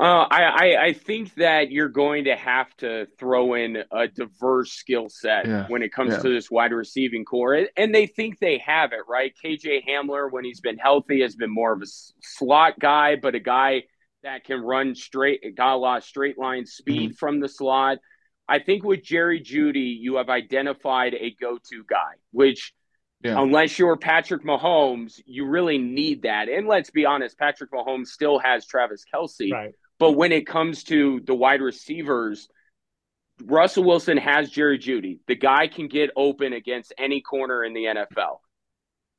Uh, 0.00 0.26
I, 0.30 0.42
I, 0.42 0.84
I 0.86 0.92
think 0.94 1.34
that 1.34 1.70
you're 1.70 1.90
going 1.90 2.24
to 2.24 2.34
have 2.34 2.74
to 2.78 3.06
throw 3.18 3.54
in 3.54 3.76
a 3.92 4.08
diverse 4.08 4.72
skill 4.72 5.08
set 5.10 5.48
Yeah. 5.48 5.64
when 5.66 5.82
it 5.82 5.92
comes 5.92 6.14
Yeah. 6.14 6.22
to 6.22 6.30
this 6.30 6.50
wide 6.50 6.72
receiving 6.72 7.26
core, 7.26 7.66
and 7.76 7.94
they 7.94 8.06
think 8.06 8.38
they 8.38 8.56
have 8.58 8.92
it 8.92 9.00
right. 9.06 9.34
KJ 9.44 9.84
Hamler, 9.86 10.32
when 10.32 10.44
he's 10.44 10.60
been 10.62 10.78
healthy, 10.78 11.20
has 11.20 11.36
been 11.36 11.50
more 11.52 11.72
of 11.72 11.82
a 11.82 11.86
slot 12.22 12.78
guy, 12.80 13.16
but 13.16 13.34
a 13.34 13.40
guy 13.40 13.84
that 14.22 14.44
can 14.44 14.62
run 14.62 14.94
straight, 14.94 15.54
got 15.56 15.74
a 15.74 15.76
lot 15.76 15.98
of 15.98 16.04
straight 16.04 16.38
line 16.38 16.64
speed 16.64 17.12
Mm-hmm. 17.12 17.16
from 17.16 17.40
the 17.40 17.48
slot. 17.48 17.98
I 18.48 18.58
think 18.58 18.84
with 18.84 19.02
Jerry 19.02 19.40
Jeudy, 19.40 19.96
you 19.98 20.16
have 20.16 20.28
identified 20.28 21.14
a 21.14 21.34
go-to 21.40 21.84
guy, 21.88 22.14
which 22.32 22.74
Yeah. 23.22 23.40
unless 23.40 23.78
you're 23.78 23.96
Patrick 23.96 24.42
Mahomes, 24.42 25.20
you 25.26 25.46
really 25.46 25.78
need 25.78 26.22
that. 26.22 26.48
And 26.48 26.66
let's 26.66 26.90
be 26.90 27.06
honest, 27.06 27.38
Patrick 27.38 27.70
Mahomes 27.70 28.08
still 28.08 28.38
has 28.40 28.66
Travis 28.66 29.04
Kelce. 29.12 29.52
Right. 29.52 29.74
But 29.98 30.12
when 30.12 30.32
it 30.32 30.46
comes 30.46 30.82
to 30.84 31.20
the 31.20 31.34
wide 31.34 31.60
receivers, 31.60 32.48
Russell 33.44 33.84
Wilson 33.84 34.16
has 34.16 34.50
Jerry 34.50 34.78
Jeudy. 34.78 35.20
The 35.28 35.36
guy 35.36 35.68
can 35.68 35.86
get 35.88 36.10
open 36.16 36.52
against 36.52 36.92
any 36.98 37.20
corner 37.20 37.64
in 37.64 37.72
the 37.72 37.86
NFL. 37.86 38.40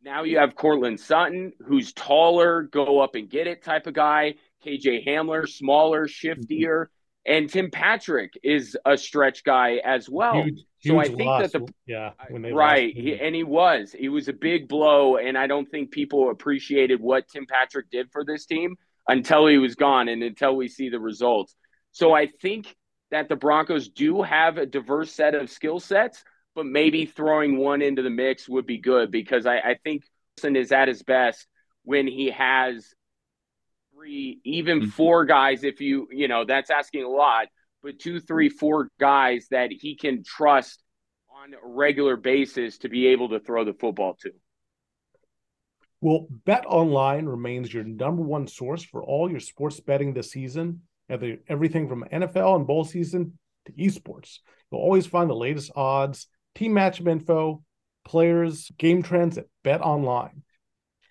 Now 0.03 0.23
you 0.23 0.39
have 0.39 0.55
Courtland 0.55 0.99
Sutton, 0.99 1.53
who's 1.65 1.93
taller, 1.93 2.63
go 2.63 2.99
up 2.99 3.15
and 3.15 3.29
get 3.29 3.47
it 3.47 3.63
type 3.63 3.87
of 3.87 3.93
guy. 3.93 4.35
KJ 4.65 5.07
Hamler, 5.07 5.47
smaller, 5.47 6.07
mm-hmm. 6.07 6.27
shiftier. 6.27 6.87
And 7.25 7.49
Tim 7.49 7.71
Patrick 7.71 8.37
is 8.43 8.77
a 8.85 8.97
stretch 8.97 9.43
guy 9.43 9.77
as 9.83 10.09
well. 10.09 10.43
huge, 10.43 10.65
so 10.79 10.99
I 10.99 11.05
think 11.05 11.21
loss. 11.21 11.51
that 11.51 11.65
the 11.65 11.73
yeah, 11.85 12.11
right, 12.29 12.93
he, 12.93 13.17
and 13.17 13.33
he 13.33 13.43
was. 13.43 13.95
He 13.97 14.09
was 14.09 14.27
a 14.27 14.33
big 14.33 14.67
blow, 14.67 15.15
and 15.15 15.37
I 15.37 15.47
don't 15.47 15.69
think 15.69 15.91
people 15.91 16.29
appreciated 16.29 16.99
what 16.99 17.29
Tim 17.29 17.45
Patrick 17.45 17.89
did 17.89 18.11
for 18.11 18.25
this 18.25 18.45
team 18.45 18.75
until 19.07 19.47
he 19.47 19.57
was 19.57 19.75
gone 19.75 20.09
and 20.09 20.21
until 20.21 20.55
we 20.55 20.67
see 20.67 20.89
the 20.89 20.99
results. 20.99 21.55
So 21.91 22.13
I 22.13 22.27
think 22.27 22.75
that 23.11 23.29
the 23.29 23.35
Broncos 23.35 23.87
do 23.89 24.21
have 24.21 24.57
a 24.57 24.65
diverse 24.65 25.11
set 25.11 25.35
of 25.35 25.49
skill 25.49 25.79
sets, 25.79 26.23
but 26.55 26.65
maybe 26.65 27.05
throwing 27.05 27.57
one 27.57 27.81
into 27.81 28.01
the 28.01 28.09
mix 28.09 28.49
would 28.49 28.65
be 28.65 28.79
good 28.79 29.11
because 29.11 29.45
I, 29.45 29.57
I 29.57 29.75
think 29.83 30.03
Wilson 30.35 30.55
is 30.55 30.71
at 30.71 30.87
his 30.87 31.03
best 31.03 31.47
when 31.83 32.07
he 32.07 32.31
has 32.31 32.93
three, 34.03 34.39
even 34.43 34.81
Mhm. 34.81 34.87
four 34.89 35.25
guys. 35.25 35.63
If 35.63 35.79
you, 35.79 36.07
you 36.11 36.27
know, 36.27 36.43
that's 36.45 36.69
asking 36.69 37.03
a 37.03 37.09
lot, 37.09 37.47
but 37.81 37.99
two, 37.99 38.19
three, 38.19 38.49
four 38.49 38.89
guys 38.99 39.47
that 39.51 39.71
he 39.71 39.95
can 39.95 40.23
trust 40.23 40.83
on 41.29 41.53
a 41.53 41.57
regular 41.63 42.17
basis 42.17 42.79
to 42.79 42.89
be 42.89 43.07
able 43.07 43.29
to 43.29 43.39
throw 43.39 43.63
the 43.63 43.73
football 43.73 44.15
to. 44.21 44.31
Well, 46.01 46.27
Bet 46.29 46.65
Online 46.67 47.25
remains 47.27 47.73
your 47.73 47.85
number 47.85 48.21
one 48.21 48.47
source 48.47 48.83
for 48.83 49.01
all 49.03 49.31
your 49.31 49.39
sports 49.39 49.79
betting 49.79 50.13
this 50.13 50.31
season. 50.31 50.81
Every- 51.09 51.39
Everything 51.47 51.87
from 51.87 52.03
NFL 52.11 52.55
and 52.57 52.67
bowl 52.67 52.83
season 52.83 53.39
to 53.65 53.71
esports. 53.73 54.39
You'll 54.69 54.81
always 54.81 55.05
find 55.07 55.29
the 55.29 55.35
latest 55.35 55.71
odds, 55.75 56.27
team 56.55 56.73
matchup 56.73 57.07
info, 57.07 57.63
players, 58.03 58.69
game 58.77 59.01
trends 59.01 59.37
at 59.37 59.45
Bet 59.63 59.81
Online. 59.81 60.43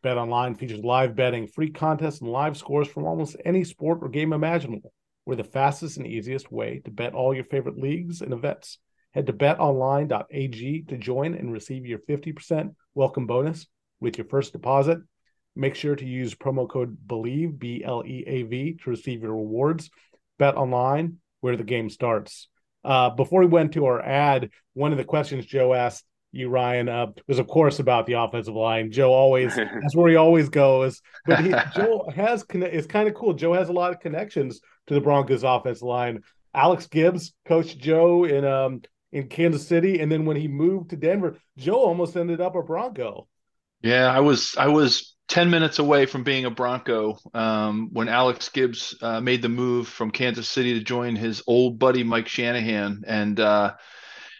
Bet 0.03 0.19
Online 0.19 0.57
features 0.57 0.83
live 0.83 1.15
betting, 1.15 1.47
free 1.47 1.71
contests, 1.71 2.21
and 2.21 2.31
live 2.31 2.57
scores 2.57 2.89
from 2.89 3.05
almost 3.05 3.37
any 3.45 3.63
sport 3.63 4.01
or 4.03 4.09
game 4.09 4.33
imaginable. 4.33 4.93
We're 5.25 5.37
the 5.37 5.45
fastest 5.45 5.97
and 5.97 6.07
easiest 6.09 6.51
way 6.51 6.81
to 6.85 6.91
bet 6.91 7.15
all 7.15 7.33
your 7.33 7.45
favorite 7.45 7.79
leagues 7.79 8.21
and 8.21 8.33
events. 8.33 8.79
Head 9.15 9.27
to 9.27 9.33
betonline.ag 9.33 10.83
to 10.89 10.99
join 10.99 11.35
and 11.35 11.53
receive 11.53 11.87
your 11.87 12.01
50% 12.01 12.75
welcome 12.97 13.27
bonus 13.29 13.69
with 14.01 14.19
your 14.19 14.27
first 14.27 14.53
deposit. 14.53 14.99
Make 15.55 15.77
sure 15.77 15.95
to 15.95 16.05
use 16.05 16.35
promo 16.35 16.69
code 16.69 16.97
BLEAV, 17.07 17.59
B 17.59 17.85
L 17.85 18.03
E 18.05 18.25
A 18.27 18.43
V, 18.43 18.79
to 18.83 18.91
receive 18.91 19.23
your 19.23 19.37
rewards. 19.37 19.89
Bet 20.37 20.57
online 20.57 21.19
where 21.43 21.57
the 21.57 21.63
game 21.63 21.89
starts. 21.89 22.49
Uh, 22.85 23.11
before 23.11 23.41
we 23.41 23.47
went 23.47 23.75
to 23.75 23.87
our 23.87 24.01
ad, 24.01 24.51
one 24.75 24.91
of 24.91 24.99
the 24.99 25.05
questions 25.05 25.47
Joe 25.47 25.75
asked 25.75 26.05
you, 26.33 26.49
Ryan, 26.49 26.89
uh, 26.89 27.07
was 27.29 27.39
of 27.39 27.47
course 27.47 27.79
about 27.79 28.07
the 28.07 28.15
offensive 28.15 28.55
line. 28.55 28.91
Joe 28.91 29.13
always, 29.13 29.55
that's 29.57 29.95
where 29.95 30.11
he 30.11 30.17
always 30.17 30.49
goes. 30.49 31.01
But 31.27 31.41
he, 31.41 31.51
Joe 31.77 32.11
has, 32.15 32.45
it's 32.51 32.87
kind 32.87 33.09
of 33.09 33.15
cool. 33.15 33.35
Joe 33.35 33.53
has 33.53 33.69
a 33.69 33.73
lot 33.73 33.93
of 33.93 34.01
connections 34.01 34.61
to 34.89 34.95
the 34.95 35.01
Broncos 35.01 35.45
offensive 35.45 35.83
line. 35.83 36.21
Alex 36.55 36.87
Gibbs 36.87 37.33
coached 37.47 37.79
Joe 37.79 38.25
in 38.25 38.45
um 38.45 38.83
in 39.13 39.29
Kansas 39.29 39.67
City, 39.67 40.01
and 40.01 40.11
then 40.11 40.25
when 40.25 40.37
he 40.37 40.49
moved 40.49 40.91
to 40.91 40.97
Denver, 40.97 41.37
Joe 41.59 41.75
almost 41.75 42.17
ended 42.17 42.41
up 42.41 42.57
a 42.57 42.63
Bronco. 42.63 43.29
Yeah, 43.83 44.11
I 44.11 44.21
was 44.21 44.55
I 44.57 44.69
was 44.69 45.15
10 45.29 45.51
minutes 45.51 45.79
away 45.79 46.05
from 46.05 46.25
being 46.25 46.45
a 46.45 46.51
Bronco 46.51 47.19
um, 47.33 47.89
when 47.93 48.09
Alex 48.09 48.51
Gibbs 48.51 48.95
uh, 49.01 49.21
made 49.21 49.41
the 49.41 49.49
move 49.49 49.89
from 49.89 50.11
Kansas 50.11 50.49
City 50.49 50.75
to 50.75 50.85
join 50.85 51.17
his 51.17 51.43
old 51.47 51.79
buddy 51.79 52.05
Mike 52.05 52.29
Shanahan. 52.29 53.03
And 53.07 53.41
uh, 53.41 53.73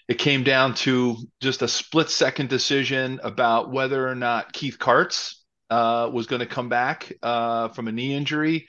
it 0.09 0.19
came 0.19 0.43
down 0.45 0.75
to 0.75 1.17
just 1.41 1.63
a 1.63 1.69
split 1.69 2.11
second 2.11 2.49
decision 2.49 3.21
about 3.23 3.71
whether 3.71 4.09
or 4.09 4.15
not 4.15 4.53
Keith 4.53 4.79
Kartz 4.79 5.37
uh, 5.71 6.11
was 6.13 6.27
going 6.27 6.41
to 6.41 6.47
come 6.47 6.69
back 6.69 7.13
uh, 7.23 7.69
from 7.69 7.89
a 7.89 7.93
knee 7.93 8.15
injury. 8.15 8.69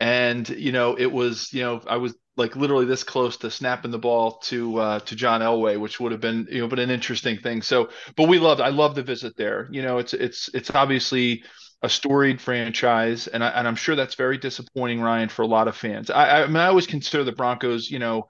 And, 0.00 0.48
you 0.48 0.70
know, 0.70 0.94
it 0.96 1.10
was, 1.10 1.52
you 1.52 1.62
know, 1.62 1.80
I 1.86 1.96
was 1.96 2.14
like 2.36 2.54
literally 2.54 2.86
this 2.86 3.02
close 3.02 3.38
to 3.38 3.50
snapping 3.50 3.90
the 3.90 3.98
ball 3.98 4.38
to 4.44 4.78
uh, 4.78 5.00
to 5.00 5.16
John 5.16 5.40
Elway, 5.40 5.80
which 5.80 5.98
would 5.98 6.12
have 6.12 6.20
been, 6.20 6.46
you 6.50 6.60
know, 6.60 6.68
but 6.68 6.78
an 6.78 6.90
interesting 6.90 7.38
thing. 7.38 7.62
So, 7.62 7.88
but 8.14 8.28
we 8.28 8.38
loved, 8.38 8.60
I 8.60 8.68
love 8.68 8.94
the 8.94 9.02
visit 9.02 9.36
there. 9.36 9.68
You 9.72 9.82
know, 9.82 9.98
it's 9.98 10.14
it's 10.14 10.48
it's 10.54 10.70
obviously 10.70 11.42
a 11.82 11.88
storied 11.88 12.40
franchise, 12.40 13.26
and 13.26 13.42
I, 13.42 13.48
and 13.48 13.66
I'm 13.66 13.76
sure 13.76 13.96
that's 13.96 14.14
very 14.14 14.38
disappointing, 14.38 15.00
Ryan, 15.00 15.28
for 15.28 15.42
a 15.42 15.46
lot 15.46 15.68
of 15.68 15.76
fans. 15.76 16.10
I, 16.10 16.42
I 16.42 16.46
mean, 16.46 16.56
I 16.56 16.66
always 16.66 16.86
consider 16.86 17.24
the 17.24 17.32
Broncos, 17.32 17.90
you 17.90 17.98
know, 17.98 18.28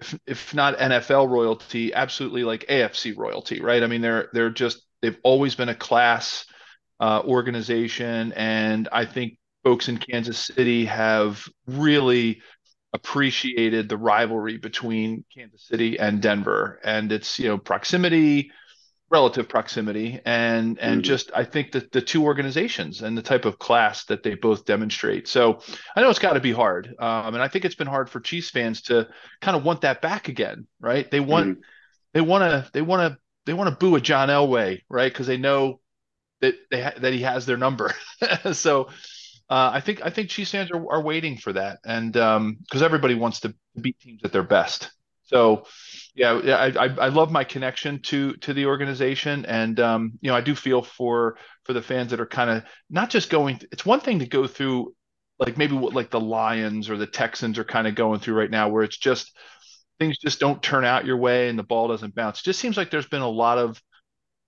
if, 0.00 0.18
if 0.26 0.54
not 0.54 0.78
NFL 0.78 1.28
royalty, 1.28 1.92
absolutely 1.92 2.44
like 2.44 2.66
AFC 2.68 3.16
royalty, 3.16 3.60
right? 3.60 3.82
I 3.82 3.86
mean, 3.86 4.00
they're 4.00 4.28
they're 4.32 4.50
just 4.50 4.82
they've 5.02 5.18
always 5.22 5.54
been 5.54 5.68
a 5.68 5.74
class 5.74 6.44
uh, 7.00 7.22
organization, 7.24 8.32
and 8.32 8.88
I 8.92 9.04
think 9.04 9.38
folks 9.64 9.88
in 9.88 9.98
Kansas 9.98 10.38
City 10.38 10.86
have 10.86 11.44
really 11.66 12.42
appreciated 12.94 13.88
the 13.88 13.96
rivalry 13.96 14.56
between 14.56 15.24
Kansas 15.34 15.66
City 15.66 15.98
and 15.98 16.22
Denver, 16.22 16.80
and 16.84 17.12
it's 17.12 17.38
you 17.38 17.48
know 17.48 17.58
proximity, 17.58 18.50
relative 19.10 19.48
proximity, 19.48 20.20
and 20.24 20.78
and 20.78 21.02
Mhm. 21.02 21.04
just 21.04 21.30
I 21.34 21.44
think 21.44 21.72
that 21.72 21.92
the 21.92 22.02
two 22.02 22.24
organizations 22.24 23.02
and 23.02 23.16
the 23.16 23.22
type 23.22 23.44
of 23.46 23.58
class 23.58 24.04
that 24.06 24.22
they 24.22 24.34
both 24.34 24.64
demonstrate. 24.66 25.28
So 25.28 25.60
I 25.96 26.02
know 26.02 26.10
it's 26.10 26.18
got 26.18 26.34
to 26.34 26.40
be 26.40 26.52
hard, 26.52 26.94
um, 26.98 27.34
and 27.34 27.42
I 27.42 27.48
think 27.48 27.64
it's 27.64 27.74
been 27.74 27.86
hard 27.86 28.10
for 28.10 28.20
Chiefs 28.20 28.50
fans 28.50 28.82
to 28.82 29.08
kind 29.40 29.56
of 29.56 29.64
want 29.64 29.82
that 29.82 30.02
back 30.02 30.28
again, 30.28 30.66
right? 30.80 31.10
They 31.10 31.20
want 31.20 31.58
they 32.14 32.20
want 32.20 32.42
to 32.42 32.70
they 32.72 32.82
want 32.82 33.12
to 33.14 33.18
they 33.46 33.54
want 33.54 33.70
to 33.70 33.76
boo 33.76 33.96
a 33.96 34.00
John 34.00 34.28
Elway, 34.28 34.82
right? 34.90 35.12
Because 35.12 35.26
they 35.26 35.38
know 35.38 35.80
that 36.40 36.54
they 36.70 36.82
ha- 36.82 36.94
that 36.98 37.12
he 37.12 37.22
has 37.22 37.46
their 37.46 37.56
number. 37.56 37.94
so 38.52 38.84
uh, 39.50 39.70
I 39.72 39.80
think 39.80 40.04
I 40.04 40.10
think 40.10 40.28
Chiefs 40.28 40.50
fans 40.50 40.70
are, 40.70 40.92
are 40.92 41.02
waiting 41.02 41.38
for 41.38 41.52
that, 41.54 41.78
and 41.84 42.12
because 42.12 42.82
everybody 42.82 43.14
wants 43.14 43.40
to 43.40 43.54
beat 43.80 43.98
teams 44.00 44.20
at 44.24 44.32
their 44.32 44.42
best. 44.42 44.90
So 45.28 45.66
yeah, 46.14 46.32
I, 46.78 46.86
I 46.86 47.08
love 47.08 47.30
my 47.30 47.44
connection 47.44 48.00
to 48.04 48.34
to 48.38 48.54
the 48.54 48.66
organization, 48.66 49.44
and 49.46 49.78
um, 49.78 50.12
you 50.20 50.30
know 50.30 50.36
I 50.36 50.40
do 50.40 50.54
feel 50.54 50.82
for 50.82 51.36
for 51.64 51.74
the 51.74 51.82
fans 51.82 52.10
that 52.10 52.20
are 52.20 52.26
kind 52.26 52.50
of 52.50 52.64
not 52.90 53.10
just 53.10 53.30
going. 53.30 53.60
It's 53.70 53.84
one 53.86 54.00
thing 54.00 54.20
to 54.20 54.26
go 54.26 54.46
through 54.46 54.94
like 55.38 55.58
maybe 55.58 55.74
what 55.76 55.94
like 55.94 56.10
the 56.10 56.20
Lions 56.20 56.88
or 56.90 56.96
the 56.96 57.06
Texans 57.06 57.58
are 57.58 57.64
kind 57.64 57.86
of 57.86 57.94
going 57.94 58.20
through 58.20 58.34
right 58.36 58.50
now, 58.50 58.70
where 58.70 58.82
it's 58.84 58.96
just 58.96 59.36
things 59.98 60.18
just 60.18 60.40
don't 60.40 60.62
turn 60.62 60.84
out 60.84 61.06
your 61.06 61.16
way 61.18 61.48
and 61.48 61.58
the 61.58 61.62
ball 61.64 61.88
doesn't 61.88 62.14
bounce. 62.14 62.40
It 62.40 62.44
just 62.44 62.60
seems 62.60 62.76
like 62.76 62.90
there's 62.90 63.08
been 63.08 63.22
a 63.22 63.28
lot 63.28 63.58
of 63.58 63.82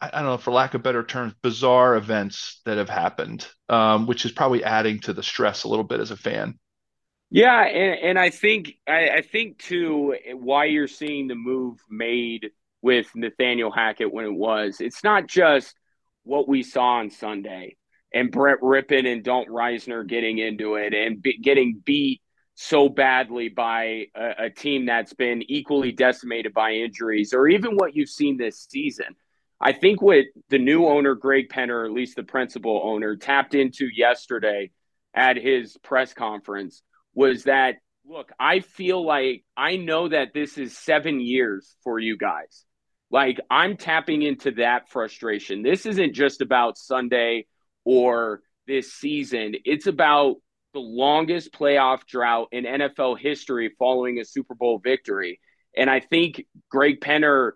I 0.00 0.08
I 0.12 0.22
don't 0.22 0.30
know, 0.30 0.38
for 0.38 0.52
lack 0.52 0.74
of 0.74 0.82
better 0.82 1.04
terms, 1.04 1.34
bizarre 1.42 1.96
events 1.96 2.60
that 2.66 2.78
have 2.78 2.90
happened, 2.90 3.46
um, 3.68 4.06
which 4.06 4.24
is 4.24 4.32
probably 4.32 4.64
adding 4.64 5.00
to 5.00 5.12
the 5.12 5.22
stress 5.22 5.64
a 5.64 5.68
little 5.68 5.84
bit 5.84 6.00
as 6.00 6.10
a 6.10 6.16
fan. 6.16 6.58
Yeah, 7.30 7.62
and, 7.62 8.00
and 8.00 8.18
I 8.18 8.30
think 8.30 8.74
I, 8.88 9.08
I 9.08 9.22
think 9.22 9.58
too 9.58 10.16
why 10.34 10.64
you're 10.64 10.88
seeing 10.88 11.28
the 11.28 11.36
move 11.36 11.78
made 11.88 12.50
with 12.82 13.06
Nathaniel 13.14 13.70
Hackett 13.70 14.12
when 14.12 14.24
it 14.24 14.34
was. 14.34 14.80
It's 14.80 15.04
not 15.04 15.28
just 15.28 15.74
what 16.24 16.48
we 16.48 16.62
saw 16.62 16.98
on 16.98 17.10
Sunday 17.10 17.76
and 18.12 18.32
Brett 18.32 18.60
Rypien 18.60 19.10
and 19.10 19.22
Dalton 19.22 19.52
Risner 19.52 20.06
getting 20.06 20.38
into 20.38 20.74
it 20.74 20.92
and 20.92 21.22
be, 21.22 21.38
getting 21.38 21.80
beat 21.84 22.20
so 22.56 22.88
badly 22.88 23.48
by 23.48 24.06
a, 24.16 24.46
a 24.46 24.50
team 24.50 24.86
that's 24.86 25.14
been 25.14 25.42
equally 25.48 25.92
decimated 25.92 26.52
by 26.52 26.72
injuries, 26.72 27.32
or 27.32 27.46
even 27.48 27.76
what 27.76 27.94
you've 27.94 28.08
seen 28.08 28.36
this 28.36 28.66
season. 28.68 29.14
I 29.60 29.72
think 29.72 30.02
what 30.02 30.24
the 30.48 30.58
new 30.58 30.86
owner, 30.86 31.14
Greg 31.14 31.48
Penner, 31.48 31.84
at 31.84 31.92
least 31.92 32.16
the 32.16 32.22
principal 32.24 32.80
owner, 32.82 33.14
tapped 33.14 33.54
into 33.54 33.86
yesterday 33.94 34.70
at 35.14 35.36
his 35.36 35.76
press 35.82 36.12
conference 36.12 36.82
was 37.20 37.44
that 37.44 37.76
look, 38.06 38.32
I 38.40 38.60
feel 38.60 39.04
like 39.04 39.44
I 39.56 39.76
know 39.76 40.08
that 40.08 40.32
this 40.32 40.56
is 40.56 40.76
seven 40.76 41.20
years 41.20 41.76
for 41.84 41.98
you 41.98 42.16
guys. 42.16 42.64
Like 43.10 43.38
I'm 43.50 43.76
tapping 43.76 44.22
into 44.22 44.52
that 44.52 44.88
frustration. 44.88 45.62
This 45.62 45.84
isn't 45.84 46.14
just 46.14 46.40
about 46.40 46.78
Sunday 46.78 47.46
or 47.84 48.40
this 48.66 48.92
season. 48.92 49.54
It's 49.64 49.86
about 49.86 50.36
the 50.72 50.80
longest 50.80 51.52
playoff 51.52 52.06
drought 52.06 52.48
in 52.52 52.64
NFL 52.64 53.18
history 53.18 53.70
following 53.78 54.18
a 54.18 54.24
Super 54.24 54.54
Bowl 54.54 54.78
victory. 54.78 55.40
And 55.76 55.90
I 55.90 56.00
think 56.00 56.46
Greg 56.70 57.00
Penner 57.00 57.52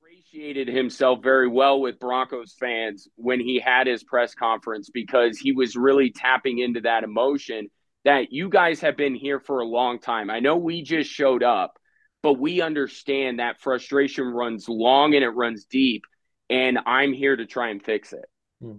appreciated 0.00 0.68
himself 0.68 1.22
very 1.22 1.48
well 1.48 1.80
with 1.80 1.98
Broncos 1.98 2.54
fans 2.58 3.08
when 3.16 3.40
he 3.40 3.60
had 3.60 3.86
his 3.86 4.02
press 4.02 4.34
conference 4.34 4.88
because 4.88 5.36
he 5.36 5.52
was 5.52 5.76
really 5.76 6.10
tapping 6.10 6.58
into 6.58 6.80
that 6.82 7.04
emotion 7.04 7.68
that 8.04 8.32
you 8.32 8.48
guys 8.48 8.80
have 8.80 8.96
been 8.96 9.14
here 9.14 9.40
for 9.40 9.60
a 9.60 9.66
long 9.66 9.98
time. 9.98 10.30
I 10.30 10.40
know 10.40 10.56
we 10.56 10.82
just 10.82 11.10
showed 11.10 11.42
up, 11.42 11.78
but 12.22 12.34
we 12.34 12.60
understand 12.60 13.38
that 13.38 13.60
frustration 13.60 14.24
runs 14.24 14.68
long 14.68 15.14
and 15.14 15.24
it 15.24 15.30
runs 15.30 15.64
deep. 15.64 16.02
And 16.50 16.78
I'm 16.84 17.12
here 17.12 17.36
to 17.36 17.46
try 17.46 17.70
and 17.70 17.82
fix 17.82 18.12
it. 18.12 18.24
Hmm. 18.60 18.76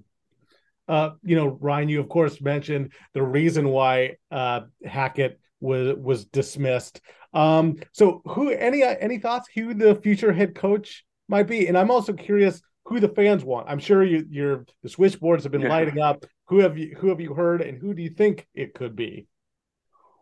Uh, 0.88 1.12
you 1.24 1.36
know, 1.36 1.58
Ryan, 1.62 1.90
you 1.90 2.00
of 2.02 2.10
course 2.10 2.42
mentioned 2.42 2.92
the 3.14 3.24
reason 3.24 3.70
why 3.70 4.18
uh, 4.32 4.62
Hackett 4.86 5.40
was 5.62 5.96
was 5.98 6.26
dismissed. 6.26 7.02
Um, 7.34 7.78
so, 7.94 8.22
who 8.26 8.52
any 8.52 8.84
any 8.84 9.18
thoughts 9.18 9.48
who 9.56 9.74
the 9.74 9.96
future 9.96 10.34
head 10.34 10.56
coach 10.56 11.06
might 11.30 11.48
be? 11.48 11.68
And 11.68 11.78
I'm 11.78 11.90
also 11.90 12.12
curious 12.14 12.62
who 12.86 13.00
the 13.00 13.08
fans 13.08 13.46
want. 13.46 13.70
I'm 13.70 13.80
sure 13.80 14.04
you, 14.04 14.26
your 14.30 14.66
the 14.84 14.90
switchboards 14.90 15.44
have 15.44 15.52
been 15.52 15.62
yeah. 15.62 15.70
lighting 15.76 16.00
up. 16.00 16.26
Who 16.48 16.60
have 16.60 16.78
you 16.78 16.96
who 17.00 17.10
have 17.10 17.22
you 17.22 17.34
heard, 17.34 17.62
and 17.62 17.78
who 17.78 17.94
do 17.94 18.02
you 18.02 18.10
think 18.10 18.48
it 18.54 18.74
could 18.74 18.96
be? 18.96 19.28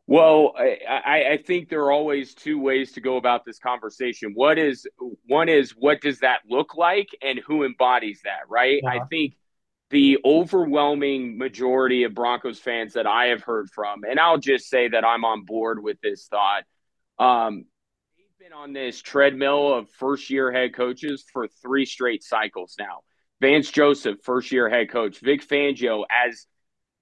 Well, 0.08 0.54
I, 0.58 1.24
I 1.32 1.40
think 1.46 1.70
there 1.70 1.84
are 1.84 1.92
always 1.92 2.34
two 2.34 2.60
ways 2.60 2.92
to 2.94 3.02
go 3.02 3.18
about 3.18 3.46
this 3.46 3.60
conversation. 3.60 4.34
What 4.34 4.58
is 4.58 4.86
one 5.26 5.48
is 5.48 5.72
what 5.72 6.02
does 6.02 6.20
that 6.20 6.40
look 6.50 6.76
like, 6.76 7.08
and 7.22 7.40
who 7.40 7.64
embodies 7.64 8.22
that, 8.24 8.50
right? 8.50 8.82
Uh-huh. 8.84 9.00
I 9.02 9.06
think 9.06 9.36
the 9.90 10.20
overwhelming 10.26 11.38
majority 11.38 12.04
of 12.04 12.14
Broncos 12.14 12.60
fans 12.60 12.94
that 12.94 13.08
I 13.08 13.28
have 13.28 13.44
heard 13.44 13.70
from, 13.70 14.04
and 14.04 14.20
I'll 14.20 14.38
just 14.38 14.70
say 14.70 14.90
that 14.90 15.06
I'm 15.06 15.24
on 15.26 15.44
board 15.46 15.82
with 15.82 16.00
this 16.02 16.28
thought. 16.28 16.64
Um, 17.20 17.66
they've 18.18 18.50
been 18.50 18.54
on 18.58 18.74
this 18.74 19.02
treadmill 19.02 19.74
of 19.74 19.90
first 19.92 20.30
year 20.30 20.52
head 20.52 20.74
coaches 20.74 21.26
for 21.32 21.48
three 21.62 21.86
straight 21.86 22.24
cycles 22.24 22.76
now. 22.78 23.00
Vance 23.42 23.72
Joseph, 23.72 24.20
first 24.24 24.52
year 24.52 24.70
head 24.70 24.90
coach, 24.90 25.20
Vic 25.20 25.46
Fangio, 25.46 26.06
as 26.10 26.46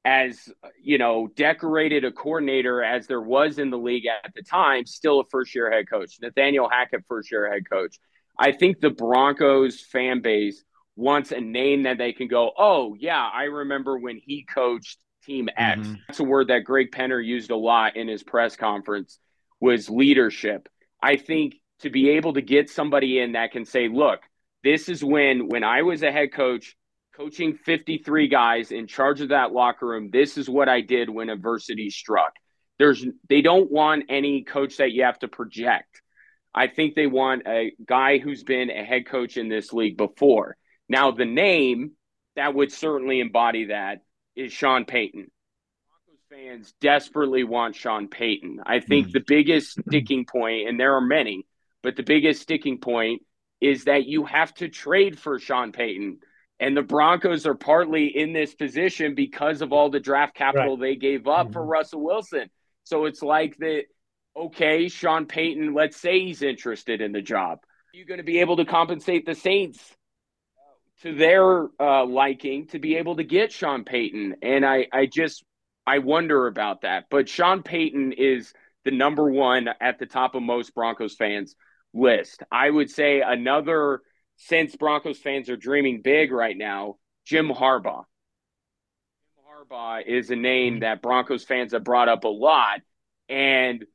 as 0.06 0.50
you 0.82 0.98
know, 0.98 1.28
decorated 1.36 2.06
a 2.06 2.12
coordinator 2.12 2.82
as 2.82 3.06
there 3.06 3.22
was 3.22 3.60
in 3.60 3.70
the 3.70 3.78
league 3.78 4.06
at 4.08 4.34
the 4.34 4.42
time, 4.42 4.86
still 4.86 5.20
a 5.20 5.26
first 5.26 5.54
year 5.54 5.70
head 5.70 5.90
coach. 5.90 6.18
Nathaniel 6.22 6.70
Hackett, 6.70 7.04
first 7.08 7.30
year 7.30 7.52
head 7.52 7.70
coach. 7.70 7.98
I 8.38 8.54
think 8.54 8.80
the 8.80 8.90
Broncos 8.90 9.82
fan 9.82 10.22
base 10.22 10.64
wants 10.96 11.32
a 11.34 11.42
name 11.42 11.84
that 11.84 11.98
they 11.98 12.14
can 12.14 12.30
go, 12.30 12.52
oh, 12.58 12.96
yeah, 12.98 13.22
I 13.22 13.44
remember 13.44 13.98
when 13.98 14.18
he 14.18 14.46
coached 14.46 14.98
Team 15.26 15.50
X. 15.56 15.82
Mm-hmm. 15.82 15.94
That's 16.08 16.20
a 16.22 16.24
word 16.24 16.48
that 16.48 16.64
Greg 16.64 16.92
Penner 16.92 17.24
used 17.24 17.52
a 17.52 17.58
lot 17.58 17.98
in 17.98 18.08
his 18.08 18.24
press 18.24 18.56
conference 18.56 19.20
was 19.60 19.90
leadership. 19.90 20.70
I 21.04 21.18
think 21.18 21.56
to 21.80 21.90
be 21.90 22.12
able 22.12 22.34
to 22.34 22.42
get 22.42 22.70
somebody 22.70 23.20
in 23.20 23.34
that 23.34 23.52
can 23.52 23.66
say, 23.66 23.90
look, 23.90 24.22
this 24.64 24.90
is 24.90 25.04
when 25.04 25.48
when 25.48 25.64
I 25.64 25.84
was 25.84 26.04
a 26.04 26.12
head 26.12 26.34
coach 26.34 26.76
coaching 27.16 27.56
53 27.56 28.28
guys 28.30 28.72
in 28.72 28.88
charge 28.88 29.22
of 29.22 29.30
that 29.30 29.52
locker 29.52 29.88
room, 29.88 30.10
this 30.10 30.38
is 30.38 30.50
what 30.50 30.70
I 30.70 30.82
did 30.82 31.10
when 31.10 31.30
adversity 31.30 31.90
struck. 31.90 32.34
There's 32.78 33.06
they 33.28 33.42
don't 33.42 33.72
want 33.72 34.06
any 34.10 34.44
coach 34.44 34.78
that 34.78 34.92
you 34.92 35.04
have 35.04 35.20
to 35.20 35.28
project. 35.28 36.02
I 36.54 36.68
think 36.68 36.96
they 36.96 37.08
want 37.08 37.44
a 37.48 37.74
guy 37.86 38.18
who's 38.18 38.44
been 38.44 38.70
a 38.70 38.84
head 38.84 39.06
coach 39.06 39.38
in 39.38 39.50
this 39.50 39.72
league 39.72 39.98
before. 39.98 40.58
Now, 40.88 41.12
the 41.12 41.26
name 41.26 41.92
that 42.36 42.56
would 42.56 42.72
certainly 42.72 43.20
embody 43.20 43.66
that 43.66 44.00
is 44.36 44.52
Sean 44.52 44.86
Payton. 44.86 45.30
Broncos 45.88 46.24
fans 46.30 46.74
desperately 46.82 47.44
want 47.44 47.76
Sean 47.76 48.08
Payton. 48.08 48.62
I 48.66 48.80
think 48.80 49.10
mm. 49.10 49.12
the 49.12 49.24
biggest 49.26 49.80
sticking 49.88 50.26
point, 50.26 50.68
and 50.68 50.80
there 50.80 50.96
are 50.96 51.02
many, 51.02 51.46
but 51.84 51.96
the 51.96 52.04
biggest 52.04 52.42
sticking 52.42 52.80
point 52.80 53.22
is 53.62 53.86
that 53.86 54.06
you 54.06 54.26
have 54.26 54.54
to 54.56 54.70
trade 54.70 55.20
for 55.20 55.40
Sean 55.40 55.72
Payton. 55.72 56.20
And 56.60 56.76
the 56.76 56.82
Broncos 56.82 57.46
are 57.46 57.56
partly 57.56 58.08
in 58.08 58.34
this 58.34 58.54
position 58.54 59.16
because 59.16 59.62
of 59.62 59.72
all 59.72 59.90
the 59.90 60.00
draft 60.00 60.36
capital 60.36 60.78
right. 60.78 60.82
they 60.82 60.96
gave 60.96 61.28
up 61.28 61.48
mm-hmm. 61.48 61.54
for 61.54 61.66
Russell 61.66 62.04
Wilson. 62.04 62.50
So 62.84 63.06
it's 63.06 63.22
like 63.22 63.58
that, 63.58 63.84
okay, 64.36 64.90
Sean 64.90 65.26
Payton, 65.26 65.74
let's 65.74 65.98
say 65.98 66.22
he's 66.22 66.42
interested 66.42 67.02
in 67.02 67.12
the 67.12 67.22
job. 67.22 67.60
Are 67.94 67.98
you 67.98 68.06
going 68.06 68.18
to 68.20 68.24
be 68.24 68.40
able 68.40 68.58
to 68.58 68.66
compensate 68.66 69.26
the 69.26 69.36
Saints 69.36 69.80
to 71.02 71.16
their 71.16 71.68
uh, 71.80 72.06
liking 72.06 72.68
to 72.68 72.80
be 72.80 72.98
able 72.98 73.16
to 73.16 73.24
get 73.24 73.52
Sean 73.52 73.84
Payton. 73.84 74.36
And 74.42 74.66
I, 74.66 74.88
I 74.92 75.06
just, 75.06 75.44
I 75.88 76.00
wonder 76.00 76.48
about 76.48 76.82
that. 76.82 77.06
But 77.10 77.30
Sean 77.30 77.64
Payton 77.64 78.14
is 78.14 78.54
the 78.86 78.92
number 78.92 79.30
one 79.30 79.70
at 79.80 80.00
the 80.00 80.06
top 80.06 80.36
of 80.36 80.44
most 80.44 80.76
Broncos 80.76 81.16
fans 81.16 81.56
list. 81.94 82.44
I 82.52 82.70
would 82.70 82.90
say 82.90 83.22
another, 83.22 84.02
since 84.38 84.76
Broncos 84.76 85.20
fans 85.20 85.50
are 85.50 85.58
dreaming 85.58 86.02
big 86.02 86.32
right 86.32 86.58
now, 86.58 86.98
Jim 87.26 87.50
Harbaugh. 87.50 88.06
Jim 89.36 89.44
Harbaugh 89.48 90.06
is 90.06 90.30
a 90.30 90.36
name 90.36 90.76
mm-hmm. 90.76 90.82
that 90.82 91.02
Broncos 91.02 91.44
fans 91.44 91.74
have 91.74 91.84
brought 91.84 92.10
up 92.10 92.24
a 92.24 92.30
lot. 92.30 92.82
And 93.28 93.86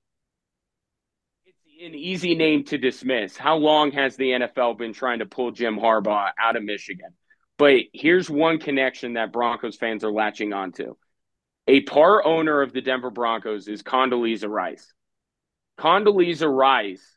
it's 1.45 1.83
an 1.83 1.95
easy 1.95 2.35
name 2.35 2.65
to 2.65 2.79
dismiss. 2.79 3.37
How 3.37 3.57
long 3.57 3.93
has 3.93 4.17
the 4.17 4.31
NFL 4.31 4.79
been 4.79 4.93
trying 4.93 5.19
to 5.19 5.27
pull 5.27 5.51
Jim 5.51 5.77
Harbaugh 5.77 6.31
out 6.39 6.57
of 6.57 6.63
Michigan? 6.63 7.11
But 7.57 7.83
here's 7.93 8.29
one 8.29 8.59
connection 8.59 9.15
that 9.15 9.33
Broncos 9.33 9.77
fans 9.77 10.05
are 10.05 10.13
latching 10.13 10.53
onto. 10.53 10.95
A 11.67 11.81
part 11.83 12.27
owner 12.27 12.63
of 12.63 12.73
the 12.73 12.83
Denver 12.83 13.11
Broncos 13.11 13.69
is 13.69 13.83
Condoleezza 13.83 14.49
Rice. 14.49 14.93
Condoleezza 15.79 16.49
Rice 16.49 17.14